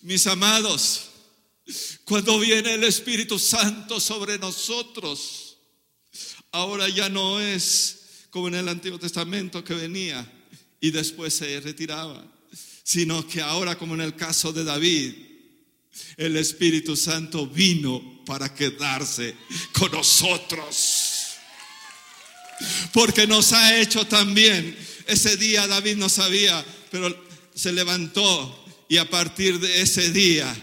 Mis 0.01 0.25
amados, 0.25 1.09
cuando 2.05 2.39
viene 2.39 2.73
el 2.73 2.85
Espíritu 2.85 3.37
Santo 3.37 3.99
sobre 3.99 4.39
nosotros, 4.39 5.57
ahora 6.51 6.89
ya 6.89 7.07
no 7.07 7.39
es 7.39 7.99
como 8.31 8.47
en 8.47 8.55
el 8.55 8.67
Antiguo 8.67 8.97
Testamento 8.97 9.63
que 9.63 9.75
venía 9.75 10.27
y 10.81 10.89
después 10.89 11.35
se 11.35 11.59
retiraba, 11.59 12.25
sino 12.81 13.27
que 13.27 13.41
ahora 13.41 13.77
como 13.77 13.93
en 13.93 14.01
el 14.01 14.15
caso 14.15 14.51
de 14.51 14.63
David, 14.63 15.13
el 16.17 16.35
Espíritu 16.35 16.95
Santo 16.95 17.45
vino 17.45 18.18
para 18.29 18.53
quedarse 18.53 19.33
con 19.73 19.91
nosotros. 19.91 21.37
Porque 22.93 23.25
nos 23.25 23.53
ha 23.53 23.79
hecho 23.79 24.05
también 24.05 24.77
Ese 25.07 25.35
día 25.37 25.65
David 25.65 25.95
no 25.95 26.09
sabía, 26.09 26.63
pero 26.91 27.25
se 27.55 27.71
levantó 27.71 28.85
y 28.87 28.97
a 28.97 29.09
partir 29.09 29.59
de 29.59 29.81
ese 29.81 30.11
día 30.11 30.55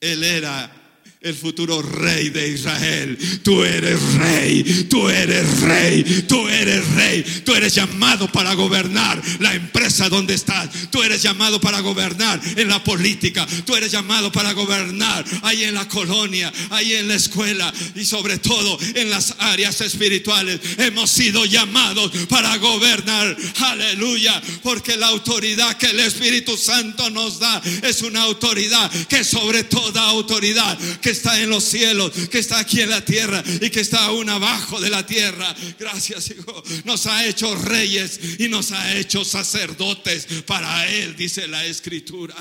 él 0.00 0.22
era 0.22 0.83
el 1.24 1.34
futuro 1.34 1.80
rey 1.80 2.28
de 2.28 2.50
Israel. 2.50 3.18
Tú 3.42 3.64
eres 3.64 3.98
rey, 4.14 4.86
tú 4.90 5.08
eres 5.08 5.60
rey, 5.62 6.24
tú 6.28 6.46
eres 6.46 6.86
rey. 6.94 7.24
Tú 7.44 7.54
eres 7.54 7.74
llamado 7.74 8.30
para 8.30 8.52
gobernar 8.52 9.22
la 9.40 9.54
empresa 9.54 10.10
donde 10.10 10.34
estás. 10.34 10.68
Tú 10.90 11.02
eres 11.02 11.22
llamado 11.22 11.58
para 11.60 11.80
gobernar 11.80 12.38
en 12.56 12.68
la 12.68 12.84
política. 12.84 13.46
Tú 13.64 13.74
eres 13.74 13.90
llamado 13.90 14.30
para 14.30 14.52
gobernar 14.52 15.24
ahí 15.42 15.64
en 15.64 15.74
la 15.74 15.88
colonia, 15.88 16.52
ahí 16.68 16.92
en 16.92 17.08
la 17.08 17.14
escuela 17.14 17.72
y 17.94 18.04
sobre 18.04 18.36
todo 18.38 18.78
en 18.94 19.08
las 19.08 19.34
áreas 19.38 19.80
espirituales. 19.80 20.60
Hemos 20.76 21.10
sido 21.10 21.46
llamados 21.46 22.12
para 22.28 22.54
gobernar. 22.58 23.34
Aleluya. 23.60 24.42
Porque 24.62 24.98
la 24.98 25.06
autoridad 25.06 25.78
que 25.78 25.86
el 25.86 26.00
Espíritu 26.00 26.58
Santo 26.58 27.08
nos 27.08 27.38
da 27.38 27.62
es 27.82 28.02
una 28.02 28.22
autoridad 28.22 28.90
que 29.08 29.24
sobre 29.24 29.64
toda 29.64 30.02
autoridad 30.02 30.78
que 31.00 31.13
está 31.14 31.40
en 31.40 31.48
los 31.48 31.64
cielos, 31.64 32.12
que 32.28 32.40
está 32.40 32.58
aquí 32.58 32.80
en 32.80 32.90
la 32.90 33.04
tierra 33.04 33.42
y 33.60 33.70
que 33.70 33.80
está 33.80 34.04
aún 34.06 34.28
abajo 34.28 34.80
de 34.80 34.90
la 34.90 35.06
tierra. 35.06 35.54
Gracias, 35.78 36.30
Hijo. 36.30 36.62
Nos 36.84 37.06
ha 37.06 37.24
hecho 37.26 37.54
reyes 37.54 38.20
y 38.38 38.48
nos 38.48 38.72
ha 38.72 38.96
hecho 38.96 39.24
sacerdotes 39.24 40.26
para 40.46 40.88
Él, 40.88 41.16
dice 41.16 41.46
la 41.46 41.64
Escritura. 41.64 42.34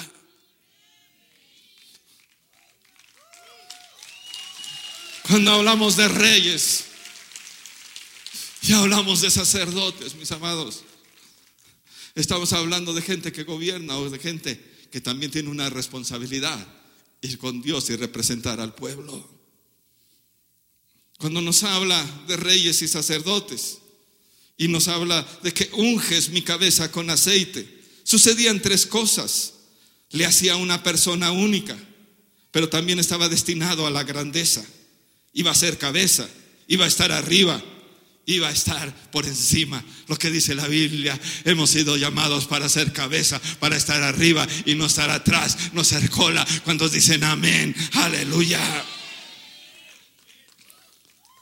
Cuando 5.27 5.51
hablamos 5.51 5.95
de 5.95 6.07
reyes 6.07 6.85
y 8.63 8.73
hablamos 8.73 9.21
de 9.21 9.31
sacerdotes, 9.31 10.15
mis 10.15 10.31
amados, 10.31 10.83
estamos 12.15 12.51
hablando 12.53 12.93
de 12.93 13.01
gente 13.01 13.31
que 13.31 13.43
gobierna 13.43 13.97
o 13.97 14.09
de 14.09 14.19
gente 14.19 14.59
que 14.91 14.99
también 14.99 15.31
tiene 15.31 15.49
una 15.49 15.69
responsabilidad 15.69 16.82
ir 17.23 17.37
con 17.37 17.61
Dios 17.61 17.89
y 17.89 17.95
representar 17.95 18.59
al 18.59 18.75
pueblo. 18.75 19.27
Cuando 21.17 21.41
nos 21.41 21.63
habla 21.63 22.03
de 22.27 22.37
reyes 22.37 22.81
y 22.81 22.87
sacerdotes 22.87 23.79
y 24.57 24.67
nos 24.67 24.87
habla 24.87 25.25
de 25.41 25.53
que 25.53 25.69
unges 25.73 26.29
mi 26.29 26.41
cabeza 26.41 26.91
con 26.91 27.09
aceite, 27.09 27.81
sucedían 28.03 28.61
tres 28.61 28.85
cosas. 28.85 29.53
Le 30.09 30.25
hacía 30.25 30.57
una 30.57 30.83
persona 30.83 31.31
única, 31.31 31.77
pero 32.51 32.69
también 32.69 32.99
estaba 32.99 33.29
destinado 33.29 33.87
a 33.87 33.91
la 33.91 34.03
grandeza. 34.03 34.63
Iba 35.31 35.51
a 35.51 35.55
ser 35.55 35.77
cabeza, 35.77 36.29
iba 36.67 36.85
a 36.85 36.89
estar 36.89 37.11
arriba, 37.11 37.63
iba 38.25 38.47
a 38.47 38.51
estar 38.51 38.93
por 39.11 39.25
encima. 39.25 39.83
Lo 40.07 40.17
que 40.17 40.31
dice 40.31 40.55
la 40.55 40.67
Biblia, 40.67 41.19
hemos 41.43 41.69
sido 41.69 41.97
llamados 41.97 42.47
para 42.47 42.69
ser 42.69 42.93
cabeza, 42.93 43.41
para 43.59 43.75
estar 43.75 44.01
arriba 44.01 44.47
y 44.65 44.75
no 44.75 44.85
estar 44.85 45.09
atrás, 45.09 45.73
no 45.73 45.83
ser 45.83 46.09
cola. 46.09 46.45
Cuando 46.63 46.87
dicen 46.87 47.23
amén, 47.23 47.75
aleluya. 47.93 48.59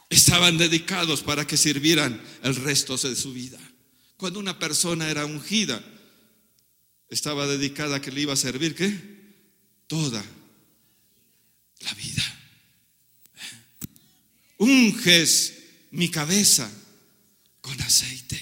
Estaban 0.09 0.57
dedicados 0.57 1.21
para 1.21 1.45
que 1.45 1.57
sirvieran 1.57 2.21
el 2.43 2.55
resto 2.55 2.97
de 2.97 3.15
su 3.15 3.31
vida. 3.33 3.59
Cuando 4.17 4.39
una 4.39 4.59
persona 4.59 5.09
era 5.09 5.25
ungida, 5.25 5.83
estaba 7.09 7.47
dedicada 7.47 7.97
a 7.97 8.01
que 8.01 8.11
le 8.11 8.21
iba 8.21 8.33
a 8.33 8.37
servir, 8.37 8.75
¿qué? 8.75 8.93
Toda 9.87 10.23
la 11.79 11.93
vida. 11.93 12.23
Unges 14.57 15.61
mi 15.91 16.10
cabeza 16.10 16.69
con 17.62 17.80
aceite. 17.82 18.39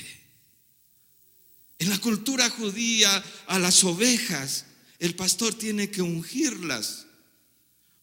En 1.79 1.89
la 1.89 1.97
cultura 1.97 2.49
judía, 2.49 3.23
a 3.47 3.59
las 3.59 3.83
ovejas, 3.83 4.65
el 4.99 5.15
pastor 5.15 5.53
tiene 5.53 5.89
que 5.89 6.01
ungirlas. 6.01 7.05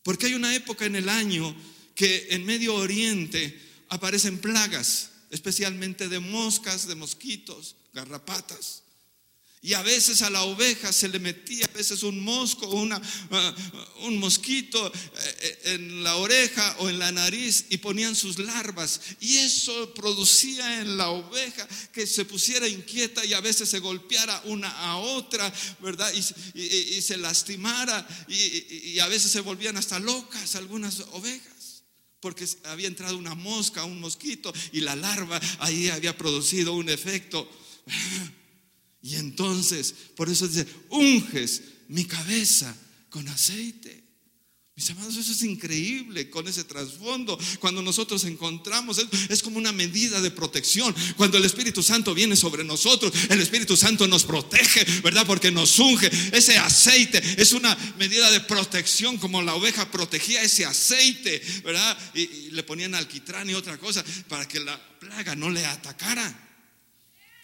Porque 0.02 0.26
hay 0.26 0.34
una 0.34 0.54
época 0.54 0.86
en 0.86 0.96
el 0.96 1.08
año 1.08 1.54
que 1.94 2.28
en 2.30 2.44
Medio 2.44 2.74
Oriente 2.74 3.60
aparecen 3.88 4.38
plagas, 4.38 5.10
especialmente 5.30 6.08
de 6.08 6.20
moscas, 6.20 6.86
de 6.86 6.94
mosquitos, 6.94 7.76
garrapatas. 7.92 8.82
Y 9.66 9.74
a 9.74 9.82
veces 9.82 10.22
a 10.22 10.30
la 10.30 10.44
oveja 10.44 10.92
se 10.92 11.08
le 11.08 11.18
metía 11.18 11.64
a 11.64 11.76
veces 11.76 12.04
un 12.04 12.20
mosco, 12.20 12.68
una, 12.68 12.98
uh, 12.98 14.06
un 14.06 14.16
mosquito 14.18 14.92
eh, 14.94 15.60
en 15.64 16.04
la 16.04 16.14
oreja 16.18 16.76
o 16.78 16.88
en 16.88 17.00
la 17.00 17.10
nariz 17.10 17.64
y 17.70 17.78
ponían 17.78 18.14
sus 18.14 18.38
larvas. 18.38 19.00
Y 19.18 19.38
eso 19.38 19.92
producía 19.92 20.82
en 20.82 20.96
la 20.96 21.08
oveja 21.08 21.66
que 21.92 22.06
se 22.06 22.24
pusiera 22.24 22.68
inquieta 22.68 23.24
y 23.24 23.32
a 23.34 23.40
veces 23.40 23.68
se 23.68 23.80
golpeara 23.80 24.40
una 24.44 24.70
a 24.70 24.98
otra, 24.98 25.52
¿verdad? 25.80 26.12
Y, 26.14 27.02
se 27.02 27.16
lastimara 27.16 28.06
y, 28.28 28.92
y 28.92 29.00
a 29.00 29.08
veces 29.08 29.32
se 29.32 29.40
volvían 29.40 29.76
hasta 29.76 29.98
locas 29.98 30.54
algunas 30.54 31.00
ovejas 31.10 31.82
porque 32.20 32.46
había 32.66 32.86
entrado 32.86 33.18
una 33.18 33.34
mosca, 33.34 33.82
un 33.82 33.98
mosquito 33.98 34.52
y 34.70 34.82
la 34.82 34.94
larva 34.94 35.40
ahí 35.58 35.88
había 35.88 36.16
producido 36.16 36.72
un 36.72 36.88
efecto. 36.88 37.50
Y 39.00 39.16
entonces, 39.16 39.94
por 40.16 40.28
eso 40.28 40.48
dice, 40.48 40.66
unges 40.90 41.62
mi 41.88 42.04
cabeza 42.04 42.76
con 43.10 43.28
aceite. 43.28 44.06
Mis 44.76 44.90
amados, 44.90 45.16
eso 45.16 45.32
es 45.32 45.42
increíble 45.42 46.28
con 46.28 46.46
ese 46.46 46.62
trasfondo. 46.62 47.38
Cuando 47.60 47.80
nosotros 47.80 48.24
encontramos, 48.24 48.98
es, 49.30 49.42
como 49.42 49.56
una 49.56 49.72
medida 49.72 50.20
de 50.20 50.30
protección. 50.30 50.94
Cuando 51.16 51.38
el 51.38 51.46
Espíritu 51.46 51.82
Santo 51.82 52.12
viene 52.12 52.36
sobre 52.36 52.62
nosotros, 52.62 53.10
el 53.30 53.40
Espíritu 53.40 53.74
Santo 53.74 54.06
nos 54.06 54.24
protege, 54.24 54.84
¿verdad? 55.00 55.26
Porque 55.26 55.50
nos 55.50 55.78
unge. 55.78 56.10
Ese 56.30 56.58
aceite 56.58 57.22
es 57.40 57.52
una 57.52 57.74
medida 57.98 58.30
de 58.30 58.40
protección, 58.40 59.16
como 59.16 59.40
la 59.40 59.54
oveja 59.54 59.90
protegía 59.90 60.42
ese 60.42 60.66
aceite, 60.66 61.40
¿verdad? 61.64 61.96
Y, 62.12 62.20
y 62.20 62.50
le 62.50 62.62
ponían 62.62 62.94
alquitrán 62.94 63.48
y 63.48 63.54
otra 63.54 63.78
cosa 63.78 64.04
para 64.28 64.46
que 64.46 64.60
la 64.60 64.78
plaga 64.98 65.34
no 65.34 65.48
le 65.48 65.64
atacara. 65.64 66.50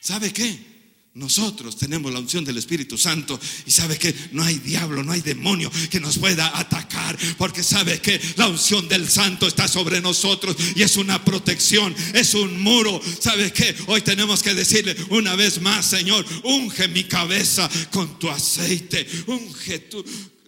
¿Sabe 0.03 0.35
qué? 0.35 0.72
Nosotros 1.14 1.77
tenemos 1.77 2.11
la 2.11 2.20
unción 2.20 2.42
del 2.42 2.57
Espíritu 2.57 2.96
Santo 2.96 3.38
y 3.66 3.70
sabe 3.70 3.98
que 3.98 4.14
no 4.33 4.42
hay 4.42 4.59
diablo, 4.61 5.05
no 5.05 5.12
hay 5.12 5.20
demonio 5.20 5.70
que 5.90 6.01
nos 6.01 6.16
pueda 6.16 6.59
atacar 6.59 7.18
porque 7.37 7.62
sabe 7.62 8.01
que 8.01 8.18
la 8.37 8.48
unción 8.48 8.88
del 8.88 9.07
Santo 9.07 9.46
está 9.46 9.68
sobre 9.68 10.01
nosotros 10.01 10.57
y 10.75 10.83
es 10.83 10.96
una 10.96 11.22
protección, 11.22 11.94
es 12.14 12.33
un 12.33 12.62
muro. 12.62 12.98
¿Sabe 13.20 13.53
que 13.53 13.77
Hoy 13.88 14.01
tenemos 14.01 14.42
que 14.42 14.55
decirle 14.55 14.96
una 15.11 15.37
vez 15.37 15.61
más, 15.61 15.85
Señor, 15.85 16.25
unge 16.44 16.88
mi 16.88 17.05
cabeza 17.05 17.68
con 17.90 18.18
tu 18.18 18.31
aceite, 18.31 19.07
unge 19.27 19.81
tu, 19.81 20.03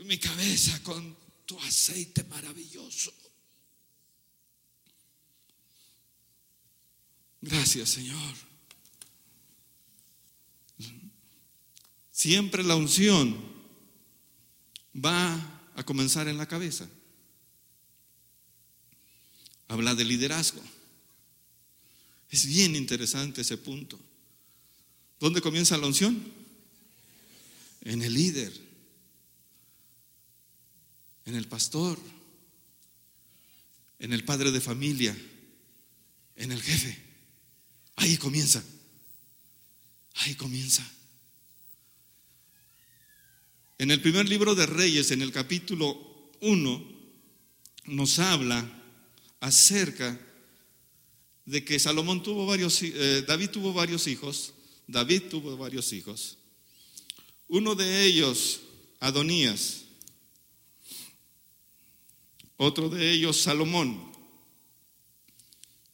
mi 0.06 0.16
cabeza 0.18 0.82
con 0.82 1.14
tu 1.44 1.60
aceite 1.60 2.24
maravilloso. 2.24 3.12
Gracias, 7.42 7.90
Señor. 7.90 8.53
Siempre 12.14 12.62
la 12.62 12.76
unción 12.76 13.36
va 14.94 15.34
a 15.74 15.82
comenzar 15.84 16.28
en 16.28 16.38
la 16.38 16.46
cabeza. 16.46 16.88
Habla 19.66 19.96
de 19.96 20.04
liderazgo. 20.04 20.62
Es 22.30 22.46
bien 22.46 22.76
interesante 22.76 23.40
ese 23.40 23.58
punto. 23.58 23.98
¿Dónde 25.18 25.40
comienza 25.40 25.76
la 25.76 25.88
unción? 25.88 26.22
En 27.80 28.00
el 28.00 28.14
líder, 28.14 28.52
en 31.26 31.34
el 31.34 31.48
pastor, 31.48 31.98
en 33.98 34.12
el 34.12 34.24
padre 34.24 34.52
de 34.52 34.60
familia, 34.60 35.18
en 36.36 36.52
el 36.52 36.62
jefe. 36.62 36.96
Ahí 37.96 38.16
comienza. 38.18 38.62
Ahí 40.14 40.36
comienza. 40.36 40.88
En 43.84 43.90
el 43.90 44.00
primer 44.00 44.26
libro 44.26 44.54
de 44.54 44.64
Reyes, 44.64 45.10
en 45.10 45.20
el 45.20 45.30
capítulo 45.30 46.30
1, 46.40 46.84
nos 47.84 48.18
habla 48.18 48.66
acerca 49.40 50.18
de 51.44 51.62
que 51.66 51.78
Salomón 51.78 52.22
tuvo 52.22 52.46
varios, 52.46 52.82
eh, 52.82 53.22
David 53.28 53.50
tuvo 53.50 53.74
varios 53.74 54.06
hijos, 54.06 54.54
David 54.86 55.24
tuvo 55.28 55.58
varios 55.58 55.92
hijos. 55.92 56.38
Uno 57.46 57.74
de 57.74 58.06
ellos, 58.06 58.62
Adonías, 59.00 59.84
otro 62.56 62.88
de 62.88 63.12
ellos, 63.12 63.38
Salomón. 63.38 64.02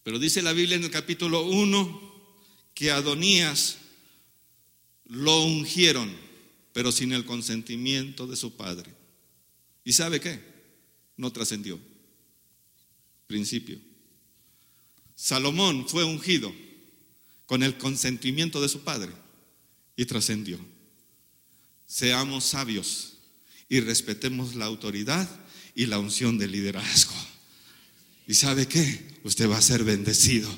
Pero 0.05 0.20
dice 0.20 0.43
la 0.43 0.53
Biblia 0.53 0.76
en 0.76 0.84
el 0.84 0.93
capítulo 0.93 1.43
1 1.43 2.22
que 2.72 2.93
Adonías 2.93 3.78
lo 5.07 5.43
ungieron 5.43 6.30
pero 6.73 6.93
sin 6.93 7.12
el 7.12 7.25
consentimiento 7.25 8.27
de 8.27 8.37
su 8.37 8.57
padre. 8.57 8.95
¿Y 9.85 9.93
sabe 9.93 10.21
qué? 10.21 10.41
No 11.16 11.33
trascendió. 11.33 11.79
Principio. 13.27 13.79
Salomón 15.14 15.89
fue 15.89 16.05
ungido 16.05 16.53
con 17.47 17.62
el 17.62 17.77
consentimiento 17.77 18.62
de 18.62 18.68
su 18.68 18.83
padre, 18.83 19.12
y 20.01 20.07
trascendió. 20.07 20.59
Seamos 21.87 22.45
sabios 22.45 23.18
y 23.68 23.81
respetemos 23.81 24.55
la 24.55 24.64
autoridad 24.64 25.29
y 25.75 25.85
la 25.85 25.99
unción 25.99 26.39
del 26.39 26.53
liderazgo. 26.53 27.12
¿Y 28.27 28.33
sabe 28.33 28.66
qué? 28.66 29.21
Usted 29.25 29.47
va 29.51 29.59
a 29.59 29.62
ser 29.62 29.85
bendecido 29.85 30.49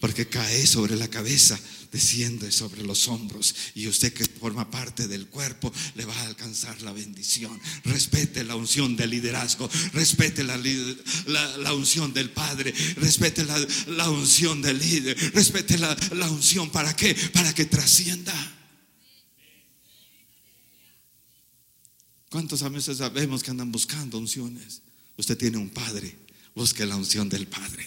porque 0.00 0.26
cae 0.26 0.66
sobre 0.66 0.96
la 0.96 1.06
cabeza, 1.06 1.60
desciende 1.92 2.50
sobre 2.50 2.82
los 2.82 3.06
hombros 3.06 3.54
y 3.76 3.86
usted 3.86 4.12
que 4.12 4.24
forma 4.38 4.70
parte 4.70 5.08
del 5.08 5.26
cuerpo 5.26 5.72
le 5.94 6.04
va 6.04 6.14
a 6.14 6.26
alcanzar 6.26 6.80
la 6.82 6.92
bendición. 6.92 7.60
Respete 7.84 8.44
la 8.44 8.56
unción 8.56 8.96
del 8.96 9.10
liderazgo, 9.10 9.68
respete 9.92 10.44
la, 10.44 10.56
la, 11.26 11.74
unción 11.74 12.14
del 12.14 12.30
Padre, 12.30 12.72
respete 12.96 13.44
la, 13.44 13.58
la, 13.88 14.10
unción 14.10 14.62
del 14.62 14.78
líder, 14.78 15.16
respete 15.34 15.76
la, 15.78 15.96
unción 16.30 16.70
para 16.70 16.94
qué? 16.94 17.14
Para 17.32 17.52
que 17.54 17.66
trascienda. 17.66 18.34
¿Cuántos 22.30 22.62
a 22.62 22.68
veces 22.68 22.98
sabemos 22.98 23.42
que 23.42 23.50
andan 23.50 23.72
buscando 23.72 24.18
unciones? 24.18 24.82
Usted 25.16 25.36
tiene 25.36 25.56
un 25.56 25.70
Padre 25.70 26.28
Busque 26.58 26.84
la 26.84 26.96
unción 26.96 27.28
del 27.28 27.46
Padre. 27.46 27.86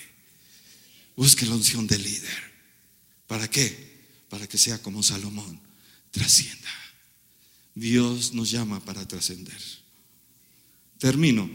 Busque 1.18 1.45
la 1.45 1.56
unción 1.56 1.88
del 1.88 2.02
líder. 2.02 2.54
¿Para 3.28 3.49
qué? 3.49 3.99
Para 4.30 4.47
que 4.47 4.58
sea 4.58 4.82
como 4.82 5.04
Salomón, 5.04 5.60
trascienda. 6.12 6.70
Dios 7.74 8.34
nos 8.34 8.51
llama 8.51 8.84
para 8.84 9.07
trascender. 9.07 9.59
Termino. 10.99 11.49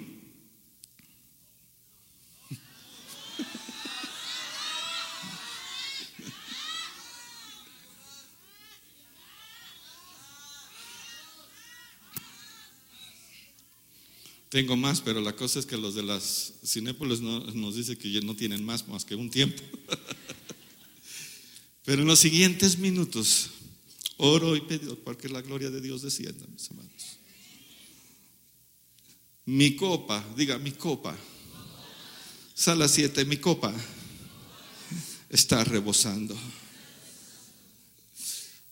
Tengo 14.48 14.74
más, 14.74 15.02
pero 15.02 15.20
la 15.20 15.36
cosa 15.36 15.58
es 15.58 15.66
que 15.66 15.76
los 15.76 15.94
de 15.94 16.02
las 16.02 16.54
Cinépolis 16.64 17.20
nos 17.20 17.76
dice 17.76 17.98
que 17.98 18.20
no 18.22 18.34
tienen 18.34 18.64
más 18.64 18.88
más 18.88 19.04
que 19.04 19.14
un 19.14 19.28
tiempo. 19.28 19.62
pero 21.84 22.00
en 22.00 22.08
los 22.08 22.20
siguientes 22.20 22.78
minutos 22.78 23.50
oro 24.18 24.56
y 24.56 24.60
pido 24.62 24.96
para 24.96 25.16
que 25.16 25.28
la 25.28 25.42
gloria 25.42 25.70
de 25.70 25.80
Dios 25.80 26.02
descienda, 26.02 26.46
mis 26.46 26.70
amados. 26.70 27.18
Mi 29.44 29.76
copa, 29.76 30.24
diga 30.36 30.58
mi 30.58 30.72
copa. 30.72 31.16
Sala 32.54 32.88
7, 32.88 33.24
mi 33.24 33.36
copa 33.36 33.72
está 35.28 35.62
rebosando. 35.64 36.36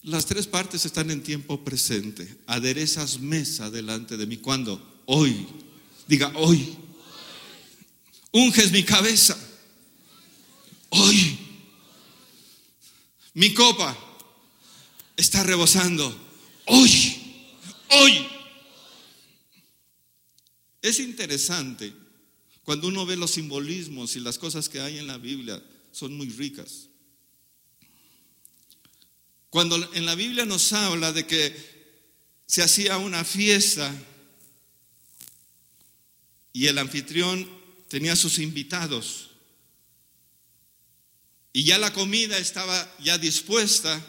Las 0.02 0.26
tres 0.26 0.46
partes 0.46 0.84
están 0.84 1.10
en 1.10 1.22
tiempo 1.22 1.64
presente. 1.64 2.36
Aderezas 2.46 3.20
mesa 3.20 3.70
delante 3.70 4.16
de 4.16 4.26
mí. 4.26 4.36
¿Cuándo? 4.38 5.02
Hoy 5.06 5.46
Diga, 6.06 6.32
hoy. 6.36 6.76
Unges 8.32 8.72
mi 8.72 8.82
cabeza. 8.82 9.36
Hoy. 10.90 11.38
Mi 13.34 13.52
copa 13.54 13.96
está 15.16 15.42
rebosando. 15.42 16.16
Hoy. 16.66 17.20
Hoy. 17.90 18.26
Es 20.82 21.00
interesante 21.00 21.92
cuando 22.64 22.88
uno 22.88 23.04
ve 23.04 23.16
los 23.16 23.32
simbolismos 23.32 24.16
y 24.16 24.20
las 24.20 24.38
cosas 24.38 24.68
que 24.68 24.80
hay 24.80 24.98
en 24.98 25.06
la 25.06 25.18
Biblia, 25.18 25.62
son 25.92 26.16
muy 26.16 26.30
ricas. 26.30 26.88
Cuando 29.50 29.76
en 29.94 30.06
la 30.06 30.14
Biblia 30.14 30.46
nos 30.46 30.72
habla 30.72 31.12
de 31.12 31.26
que 31.26 31.54
se 32.46 32.62
hacía 32.62 32.96
una 32.96 33.22
fiesta 33.22 33.94
y 36.52 36.66
el 36.66 36.78
anfitrión 36.78 37.48
tenía 37.88 38.16
sus 38.16 38.38
invitados. 38.38 39.30
Y 41.52 41.64
ya 41.64 41.78
la 41.78 41.92
comida 41.92 42.38
estaba 42.38 42.92
ya 42.98 43.18
dispuesta. 43.18 44.04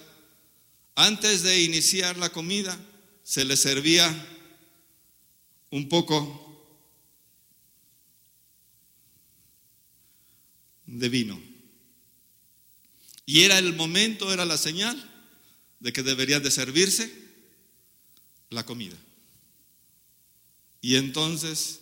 Antes 0.96 1.44
de 1.44 1.62
iniciar 1.62 2.18
la 2.18 2.32
comida, 2.32 2.80
se 3.24 3.44
le 3.44 3.58
servía 3.58 4.10
un 5.72 5.90
poco 5.90 6.42
de 10.86 11.10
vino. 11.10 11.42
Y 13.26 13.42
era 13.42 13.58
el 13.60 13.74
momento, 13.74 14.32
era 14.32 14.46
la 14.46 14.58
señal 14.58 15.12
de 15.80 15.92
que 15.92 16.04
debería 16.04 16.40
de 16.40 16.52
servirse 16.52 17.12
la 18.50 18.66
comida. 18.66 18.96
Y 20.80 20.96
entonces 20.96 21.82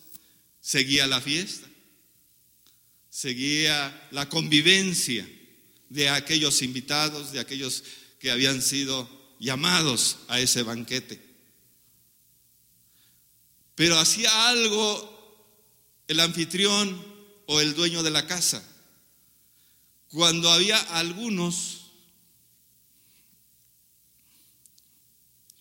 seguía 0.61 1.05
la 1.05 1.21
fiesta, 1.21 1.67
seguía 3.09 4.07
la 4.11 4.29
convivencia 4.29 5.29
de 5.89 6.09
aquellos 6.09 6.61
invitados, 6.61 7.31
de 7.31 7.39
aquellos 7.39 7.83
que 8.23 8.31
habían 8.31 8.61
sido 8.61 9.09
llamados 9.37 10.19
a 10.29 10.39
ese 10.39 10.63
banquete. 10.63 11.21
Pero 13.75 13.99
hacía 13.99 14.47
algo 14.47 15.51
el 16.07 16.21
anfitrión 16.21 17.05
o 17.47 17.59
el 17.59 17.75
dueño 17.75 18.01
de 18.01 18.11
la 18.11 18.25
casa. 18.25 18.63
Cuando 20.07 20.49
había 20.49 20.79
algunos, 20.97 21.91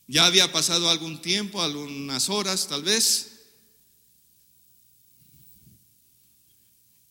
ya 0.06 0.26
había 0.26 0.52
pasado 0.52 0.88
algún 0.88 1.20
tiempo, 1.20 1.60
algunas 1.62 2.28
horas 2.28 2.68
tal 2.68 2.84
vez, 2.84 3.30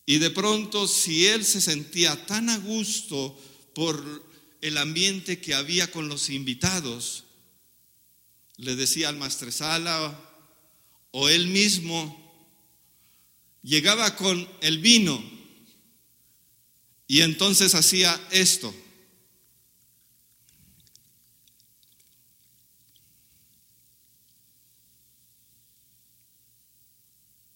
Y 0.03 0.17
de 0.17 0.31
pronto, 0.31 0.89
si 0.89 1.27
él 1.27 1.45
se 1.45 1.61
sentía 1.61 2.25
tan 2.25 2.49
a 2.49 2.57
gusto 2.57 3.37
por 3.73 4.30
el 4.61 4.77
ambiente 4.77 5.41
que 5.41 5.55
había 5.55 5.91
con 5.91 6.07
los 6.07 6.29
invitados, 6.29 7.25
le 8.57 8.75
decía 8.75 9.09
al 9.09 9.17
maestresala 9.17 10.19
o 11.11 11.29
él 11.29 11.47
mismo 11.47 12.17
llegaba 13.63 14.15
con 14.15 14.47
el 14.61 14.77
vino 14.79 15.21
y 17.07 17.21
entonces 17.21 17.75
hacía 17.75 18.19
esto. 18.31 18.73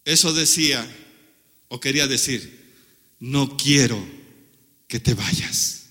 Eso 0.04 0.34
decía, 0.34 0.88
o 1.68 1.80
quería 1.80 2.08
decir, 2.08 2.74
no 3.20 3.58
quiero 3.58 4.04
que 4.88 5.00
te 5.00 5.16
vayas. 5.16 5.85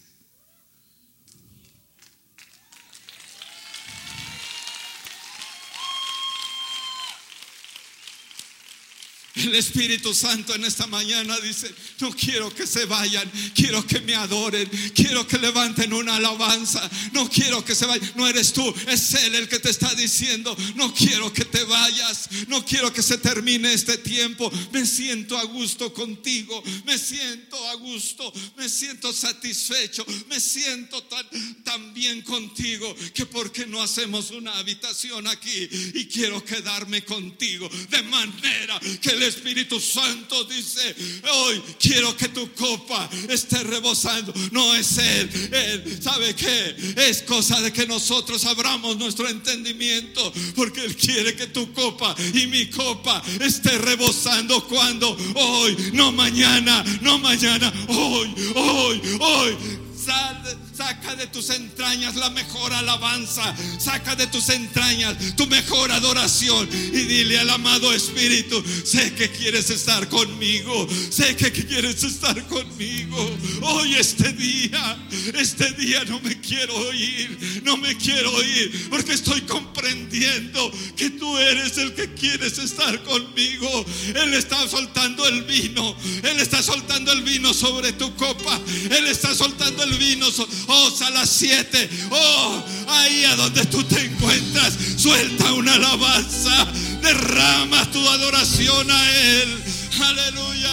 El 9.37 9.55
Espíritu 9.57 10.15
Santo 10.15 10.55
en 10.55 10.65
esta 10.65 10.87
mañana 10.87 11.37
dice, 11.41 11.69
no 11.99 12.11
quiero 12.15 12.55
que 12.55 12.69
se 12.69 12.85
vayan, 12.85 13.29
quiero 13.53 13.85
que 13.85 14.01
me 14.01 14.15
adoren, 14.15 14.71
quiero 14.95 15.27
que 15.27 15.39
levanten 15.39 15.93
una 15.93 16.17
alabanza, 16.17 16.89
no 17.13 17.29
quiero 17.29 17.65
que 17.65 17.75
se 17.75 17.85
vayan, 17.85 18.13
no 18.15 18.29
eres 18.29 18.53
tú, 18.53 18.73
es 18.87 19.15
Él 19.15 19.35
el 19.35 19.49
que 19.49 19.59
te 19.59 19.71
está 19.71 19.93
diciendo, 19.95 20.57
no 20.77 20.95
quiero 20.95 21.33
que 21.33 21.45
te 21.45 21.65
vayas, 21.65 22.29
no 22.47 22.65
quiero 22.65 22.93
que 22.93 23.03
se 23.03 23.19
termine 23.19 23.73
este 23.73 23.99
tiempo, 23.99 24.53
me 24.73 24.87
siento 24.87 25.37
a 25.37 25.45
gusto 25.45 25.93
contigo, 25.93 26.63
me 26.85 26.97
siento 26.97 27.57
a 27.71 27.75
gusto, 27.75 28.33
me 28.57 28.69
siento 28.69 29.13
satisfecho, 29.13 30.07
me 30.29 30.39
siento 30.39 31.03
tan, 31.03 31.93
bien 31.93 32.23
contigo, 32.23 32.95
que 33.13 33.27
porque 33.27 33.67
no 33.67 33.83
hacemos 33.83 34.31
una 34.31 34.57
habitación 34.59 35.27
aquí 35.27 35.69
y 35.95 36.07
quiero 36.07 36.45
quedarme 36.45 37.05
contigo, 37.05 37.69
de 37.91 38.03
manera 38.03 38.79
que 39.01 39.11
el 39.11 39.25
Espíritu 39.35 39.81
Santo 39.81 40.45
dice, 40.45 40.95
hoy 41.31 41.63
quiero 41.79 42.17
que 42.17 42.29
tu 42.29 42.53
copa 42.53 43.09
esté 43.29 43.63
rebosando. 43.65 44.33
No 44.53 44.75
es 44.75 44.97
Él, 44.99 45.31
Él, 45.53 46.03
¿sabe 46.03 46.35
qué? 46.35 46.77
Es 46.97 47.23
cosa 47.23 47.61
de 47.61 47.73
que 47.73 47.87
nosotros 47.87 48.45
abramos 48.45 48.97
nuestro 48.97 49.29
entendimiento, 49.29 50.33
porque 50.55 50.85
Él 50.85 50.97
quiere 50.97 51.35
que 51.35 51.49
tu 51.49 51.73
copa 51.73 52.15
y 52.33 52.47
mi 52.47 52.71
copa 52.71 53.23
esté 53.41 53.77
rebosando 53.79 54.65
cuando 54.67 55.17
hoy, 55.35 55.91
no 55.93 56.13
mañana, 56.13 56.85
no 57.01 57.19
mañana, 57.19 57.73
hoy, 57.89 58.35
hoy, 58.55 59.01
hoy. 59.21 59.57
Sal 59.97 60.64
Saca 60.77 61.15
de 61.15 61.29
tus 61.29 61.51
entrañas 61.51 62.17
la 62.17 62.31
mejor 62.31 62.73
alabanza. 62.73 63.55
Saca 63.79 64.17
de 64.17 64.27
tus 64.27 64.49
entrañas 64.49 65.37
tu 65.37 65.47
mejor 65.47 65.93
adoración. 65.93 66.69
Y 66.73 67.03
dile 67.03 67.39
al 67.39 67.51
amado 67.51 67.93
Espíritu, 67.93 68.63
sé 68.85 69.15
que 69.15 69.31
quieres 69.31 69.71
estar 69.71 70.09
conmigo. 70.09 70.89
Sé 71.11 71.37
que 71.37 71.53
quieres 71.53 72.03
estar 72.03 72.45
conmigo. 72.49 73.39
Hoy 73.63 73.95
este 73.95 74.33
día, 74.33 74.99
este 75.35 75.71
día 75.75 76.03
no 76.07 76.19
me 76.21 76.41
quiero 76.41 76.75
oír. 76.75 77.63
No 77.63 77.77
me 77.77 77.97
quiero 77.97 78.33
oír 78.35 78.89
porque 78.91 79.13
estoy 79.13 79.43
comprendiendo 79.43 80.73
que 80.97 81.11
tú 81.11 81.39
eres 81.39 81.79
el 81.79 81.95
que 81.95 82.13
quieres 82.15 82.59
estar 82.59 83.01
conmigo. 83.05 83.87
Él 84.13 84.35
está 84.35 84.69
soltando 84.69 85.25
el 85.29 85.45
vino. 85.45 85.97
Él 86.25 86.41
está 86.41 86.61
soltando 86.65 87.13
el 87.13 87.23
vino 87.23 87.55
sobre 87.55 87.93
tu 87.93 88.13
copa. 88.17 88.61
Él 88.91 89.07
está 89.07 89.33
soltando 89.37 89.85
el 89.85 89.97
vino. 89.99 90.27
Oh, 90.67 90.91
a 91.01 91.11
las 91.11 91.29
siete. 91.29 91.89
Oh, 92.11 92.65
ahí 92.89 93.25
a 93.25 93.37
donde 93.37 93.65
tú 93.67 93.83
te 93.85 94.01
encuentras. 94.01 94.75
Suelta 94.97 95.53
una 95.53 95.75
alabanza. 95.75 96.67
Derrama 97.03 97.91
tu 97.91 98.07
adoración 98.09 98.91
a 98.91 99.11
Él. 99.11 99.63
Aleluya. 100.01 100.71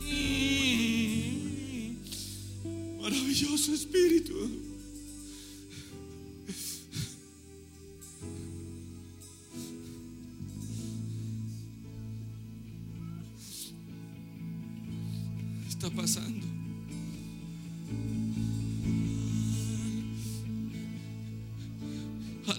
Mm. 0.00 1.96
Maravilloso 3.00 3.74
Espíritu. 3.74 4.63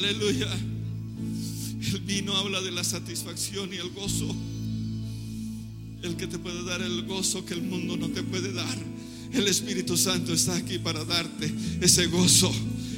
Aleluya. 0.06 0.48
El 1.94 2.00
vino 2.02 2.38
habla 2.38 2.62
de 2.62 2.70
la 2.70 2.84
satisfacción 2.84 3.74
y 3.74 3.78
el 3.78 3.90
gozo. 3.90 4.36
El 6.04 6.16
que 6.16 6.28
te 6.28 6.38
puede 6.38 6.64
dar 6.64 6.84
el 6.84 7.08
gozo 7.08 7.44
que 7.44 7.56
el 7.56 7.64
mundo 7.64 7.98
no 7.98 8.10
te 8.10 8.22
puede 8.22 8.54
dar. 8.54 8.78
El 9.34 9.48
Espíritu 9.48 9.98
Santo 9.98 10.32
está 10.32 10.58
aquí 10.58 10.78
para 10.78 11.04
darte 11.06 11.52
ese 11.82 12.06
gozo, 12.06 12.54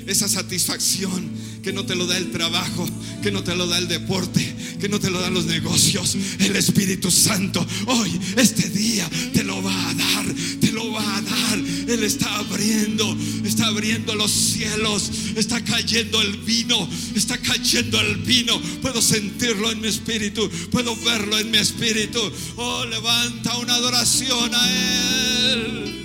esa 0.07 0.27
satisfacción 0.27 1.29
que 1.61 1.73
no 1.73 1.85
te 1.85 1.95
lo 1.95 2.07
da 2.07 2.17
el 2.17 2.31
trabajo, 2.31 2.87
que 3.21 3.31
no 3.31 3.43
te 3.43 3.55
lo 3.55 3.67
da 3.67 3.77
el 3.77 3.87
deporte, 3.87 4.55
que 4.79 4.87
no 4.87 4.99
te 4.99 5.09
lo 5.09 5.19
dan 5.19 5.33
los 5.33 5.45
negocios. 5.45 6.15
El 6.39 6.55
Espíritu 6.55 7.11
Santo 7.11 7.65
hoy, 7.87 8.17
este 8.37 8.69
día, 8.69 9.09
te 9.33 9.43
lo 9.43 9.61
va 9.61 9.89
a 9.89 9.93
dar, 9.93 10.25
te 10.61 10.71
lo 10.71 10.91
va 10.91 11.17
a 11.17 11.21
dar. 11.21 11.57
Él 11.57 12.03
está 12.03 12.37
abriendo, 12.37 13.17
está 13.43 13.67
abriendo 13.67 14.15
los 14.15 14.31
cielos, 14.31 15.11
está 15.35 15.63
cayendo 15.63 16.21
el 16.21 16.37
vino, 16.37 16.89
está 17.15 17.37
cayendo 17.37 17.99
el 17.99 18.17
vino. 18.17 18.61
Puedo 18.81 19.01
sentirlo 19.01 19.71
en 19.71 19.81
mi 19.81 19.87
espíritu, 19.87 20.49
puedo 20.71 20.95
verlo 20.97 21.37
en 21.37 21.51
mi 21.51 21.57
espíritu. 21.57 22.19
Oh, 22.55 22.85
levanta 22.85 23.57
una 23.57 23.75
adoración 23.75 24.53
a 24.53 25.51
Él. 25.51 25.96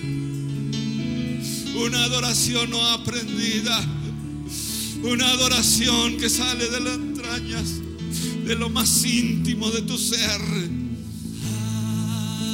Una 1.85 2.05
adoración 2.05 2.71
no 2.71 2.81
aprendida 2.91 3.85
una 5.03 5.29
adoración 5.31 6.17
que 6.17 6.31
sale 6.31 6.69
de 6.69 6.81
las 6.81 6.95
entrañas, 6.95 7.81
de 8.47 8.55
lo 8.55 8.71
más 8.71 9.05
íntimo 9.05 9.69
de 9.71 9.83
tu 9.83 9.99
ser. 9.99 10.41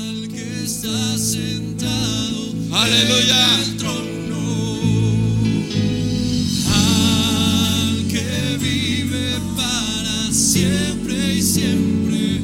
Al 0.06 0.28
que 0.28 0.64
está 0.64 1.18
sentado 1.18 2.54
Aleluya. 2.72 3.54
en 3.54 3.60
el 3.60 3.76
trono, 3.76 4.78
al 6.74 8.06
que 8.08 8.56
vive 8.58 9.38
para 9.54 10.32
siempre 10.32 11.34
y 11.34 11.42
siempre, 11.42 12.40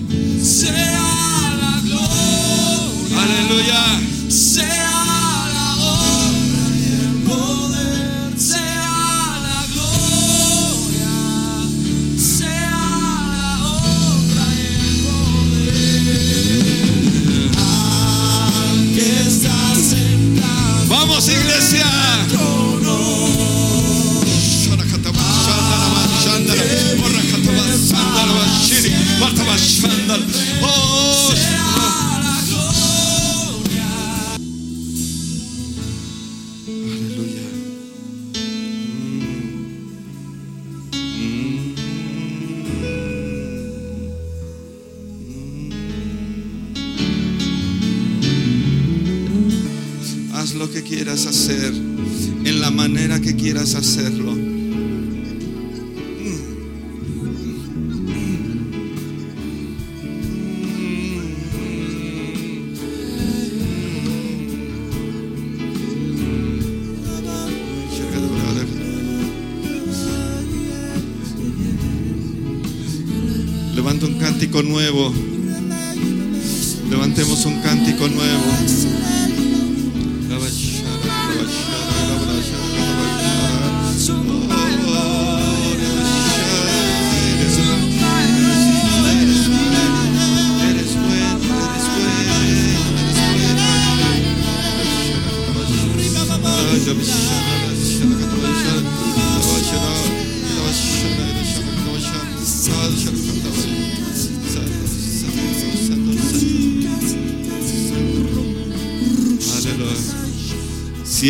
Haz 50.44 50.54
lo 50.56 50.70
que 50.70 50.82
quieras 50.82 51.24
hacer 51.24 51.72
en 51.72 52.60
la 52.60 52.70
manera 52.70 53.18
que 53.18 53.34
quieras 53.34 53.74
hacerlo. 53.76 54.43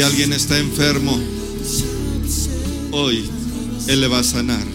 Alguien 0.04 0.34
está 0.34 0.58
enfermo, 0.58 1.18
hoy 2.92 3.24
Él 3.88 4.02
le 4.02 4.08
va 4.08 4.18
a 4.18 4.24
sanar. 4.24 4.66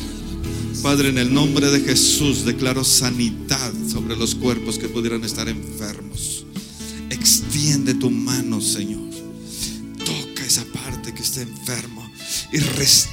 Padre, 0.81 1.09
en 1.09 1.19
el 1.19 1.31
nombre 1.33 1.69
de 1.69 1.81
Jesús 1.81 2.45
declaro 2.45 2.83
sanidad 2.83 3.71
sobre 3.91 4.15
los 4.15 4.33
cuerpos 4.33 4.79
que 4.79 4.89
pudieran 4.89 5.23
estar 5.23 5.47
enfermos. 5.47 6.45
Extiende 7.11 7.93
tu 7.93 8.09
mano, 8.09 8.59
Señor. 8.59 9.07
Toca 9.99 10.45
esa 10.45 10.65
parte 10.65 11.13
que 11.13 11.21
está 11.21 11.41
enfermo 11.41 12.09
y 12.51 12.57
restáurala, 12.57 13.08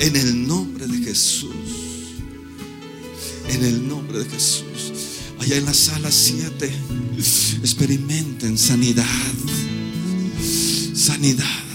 En 0.00 0.16
el 0.16 0.46
nombre 0.46 0.86
de 0.86 0.98
Jesús. 0.98 1.52
En 3.48 3.64
el 3.64 3.88
nombre 3.88 4.18
de 4.18 4.24
Jesús. 4.24 4.92
Allá 5.38 5.56
en 5.56 5.64
la 5.64 5.74
sala 5.74 6.10
7, 6.10 6.70
experimenten 7.62 8.58
sanidad. 8.58 9.04
Sanidad. 10.94 11.67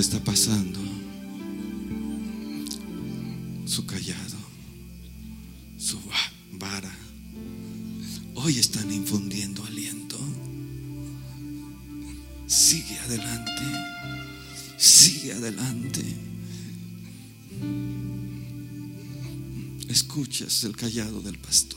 Está 0.00 0.22
pasando 0.22 0.80
su 3.66 3.86
callado, 3.86 4.36
su 5.78 5.96
va- 6.06 6.32
vara. 6.52 6.94
Hoy 8.34 8.58
están 8.58 8.92
infundiendo 8.92 9.64
aliento. 9.64 10.18
Sigue 12.46 12.98
adelante. 13.00 13.62
Sigue 14.76 15.32
adelante. 15.32 16.02
Escuchas 19.88 20.64
el 20.64 20.76
callado 20.76 21.20
del 21.22 21.38
pastor. 21.38 21.73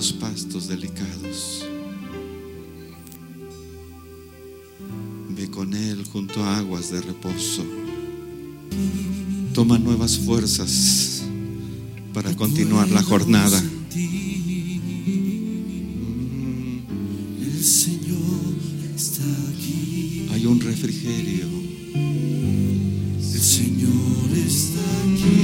Los 0.00 0.12
pastos 0.14 0.66
delicados. 0.66 1.62
Ve 5.28 5.50
con 5.50 5.74
Él 5.74 6.06
junto 6.10 6.42
a 6.42 6.56
aguas 6.56 6.90
de 6.90 7.02
reposo. 7.02 7.62
Toma 9.52 9.78
nuevas 9.78 10.18
fuerzas 10.18 11.22
para 12.14 12.34
continuar 12.34 12.88
la 12.88 13.02
jornada. 13.02 13.62
El 17.42 17.62
Señor 17.62 18.54
está 18.96 19.24
aquí. 19.52 20.28
Hay 20.32 20.46
un 20.46 20.60
refrigerio. 20.60 21.46
El 23.34 23.40
Señor 23.42 24.30
está 24.46 24.80
aquí. 25.02 25.39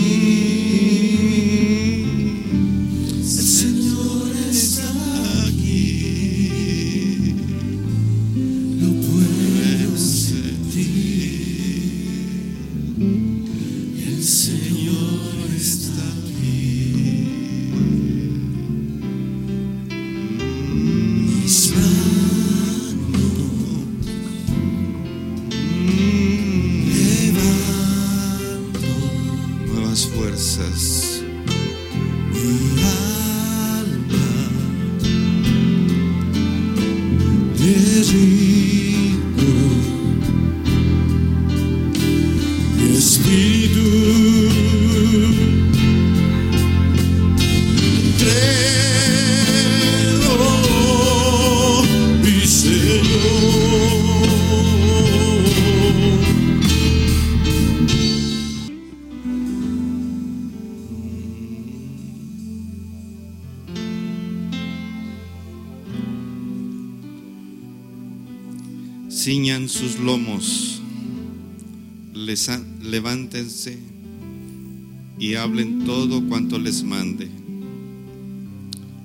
Y 75.18 75.34
hablen 75.34 75.84
todo 75.84 76.26
cuanto 76.26 76.59
les 76.59 76.82
mande. 76.82 77.28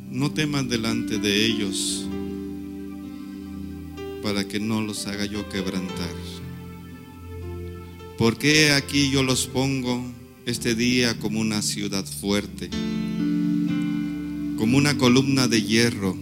No 0.10 0.32
teman 0.32 0.70
delante 0.70 1.18
de 1.18 1.46
ellos 1.46 2.06
para 4.24 4.48
que 4.48 4.60
no 4.60 4.82
los 4.82 5.08
haga 5.08 5.26
yo 5.26 5.50
quebrantar. 5.50 6.16
Porque 8.18 8.72
aquí 8.72 9.10
yo 9.12 9.24
los 9.24 9.48
pongo 9.48 10.02
este 10.46 10.76
día 10.76 11.18
como 11.20 11.40
una 11.40 11.62
ciudad 11.62 12.06
fuerte, 12.06 12.70
como 14.58 14.78
una 14.78 14.98
columna 14.98 15.48
de 15.48 15.62
hierro 15.62 16.16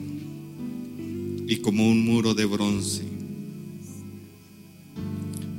y 1.45 1.57
como 1.57 1.87
un 1.87 2.05
muro 2.05 2.33
de 2.33 2.45
bronce. 2.45 3.03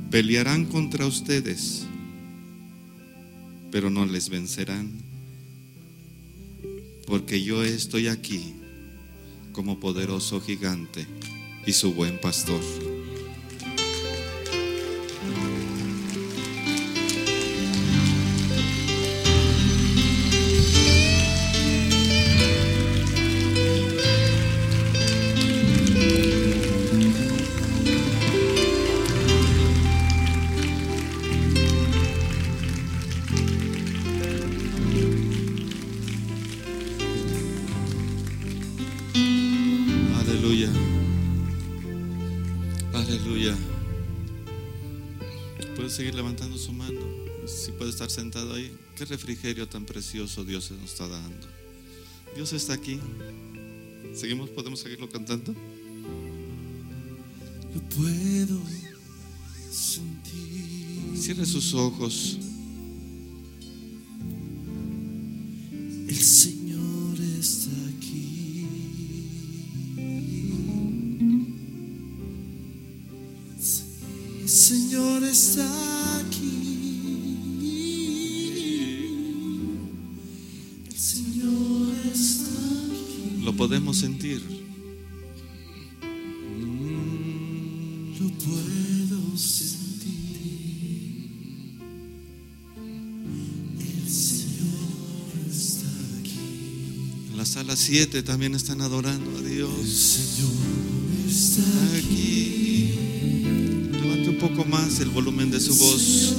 Pelearán 0.09 0.65
contra 0.65 1.05
ustedes, 1.05 1.85
pero 3.71 3.89
no 3.89 4.05
les 4.05 4.29
vencerán, 4.29 4.91
porque 7.07 7.41
yo 7.41 7.63
estoy 7.63 8.07
aquí 8.07 8.53
como 9.53 9.79
poderoso 9.79 10.41
gigante 10.41 11.05
y 11.65 11.73
su 11.73 11.93
buen 11.93 12.19
pastor. 12.19 12.61
Qué 49.01 49.05
refrigerio 49.05 49.67
tan 49.67 49.83
precioso 49.83 50.43
Dios 50.43 50.69
nos 50.69 50.91
está 50.91 51.07
dando. 51.07 51.47
Dios 52.35 52.53
está 52.53 52.73
aquí. 52.73 52.99
Seguimos, 54.13 54.51
podemos 54.51 54.79
seguirlo 54.79 55.09
cantando. 55.09 55.55
Lo 57.73 57.81
puedo 57.95 58.61
sentir. 59.71 61.17
Cierre 61.17 61.47
sus 61.47 61.73
ojos. 61.73 62.37
El 66.07 66.21
Señor 66.21 67.19
está 67.39 67.71
aquí. 67.97 68.67
El 74.41 74.47
Señor 74.47 75.23
está 75.23 75.85
aquí. 75.85 75.90
Podemos 83.61 83.95
sentir. 83.95 84.41
Lo 88.19 88.27
puedo 88.39 89.37
sentir. 89.37 90.09
El 93.79 94.09
Señor 94.09 95.45
está 95.47 95.89
aquí. 96.19 96.39
En 97.29 97.37
la 97.37 97.45
sala 97.45 97.75
7 97.75 98.23
también 98.23 98.55
están 98.55 98.81
adorando 98.81 99.29
a 99.37 99.41
El 99.41 99.49
Dios. 99.51 99.69
Señor 99.87 100.49
está 101.27 101.61
Está 101.61 101.97
aquí. 101.97 102.95
Levante 103.91 104.29
un 104.29 104.37
poco 104.39 104.65
más 104.65 104.99
el 105.01 105.09
volumen 105.09 105.51
de 105.51 105.59
su 105.59 105.75
voz. 105.75 106.33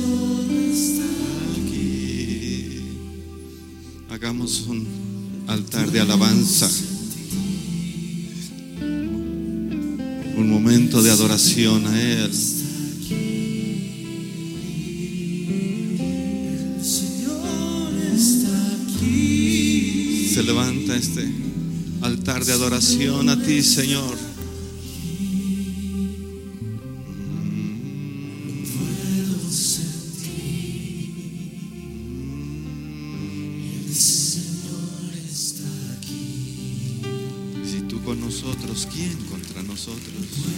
Aquí. 1.52 2.80
Hagamos 4.10 4.66
un 4.66 4.88
altar 5.46 5.88
de 5.92 6.00
alabanza. 6.00 6.91
Momento 10.92 11.02
de 11.02 11.10
adoración 11.10 11.86
a 11.86 12.00
Él. 12.00 12.32
Se 20.32 20.42
levanta 20.42 20.96
este 20.96 21.30
altar 22.02 22.44
de 22.44 22.52
adoración 22.52 23.28
a 23.30 23.42
ti, 23.42 23.62
Señor. 23.62 24.18
Si 37.64 37.80
tú 37.88 38.02
con 38.02 38.20
nosotros, 38.20 38.88
¿quién 38.92 39.16
contra 39.30 39.62
nosotros? 39.62 40.51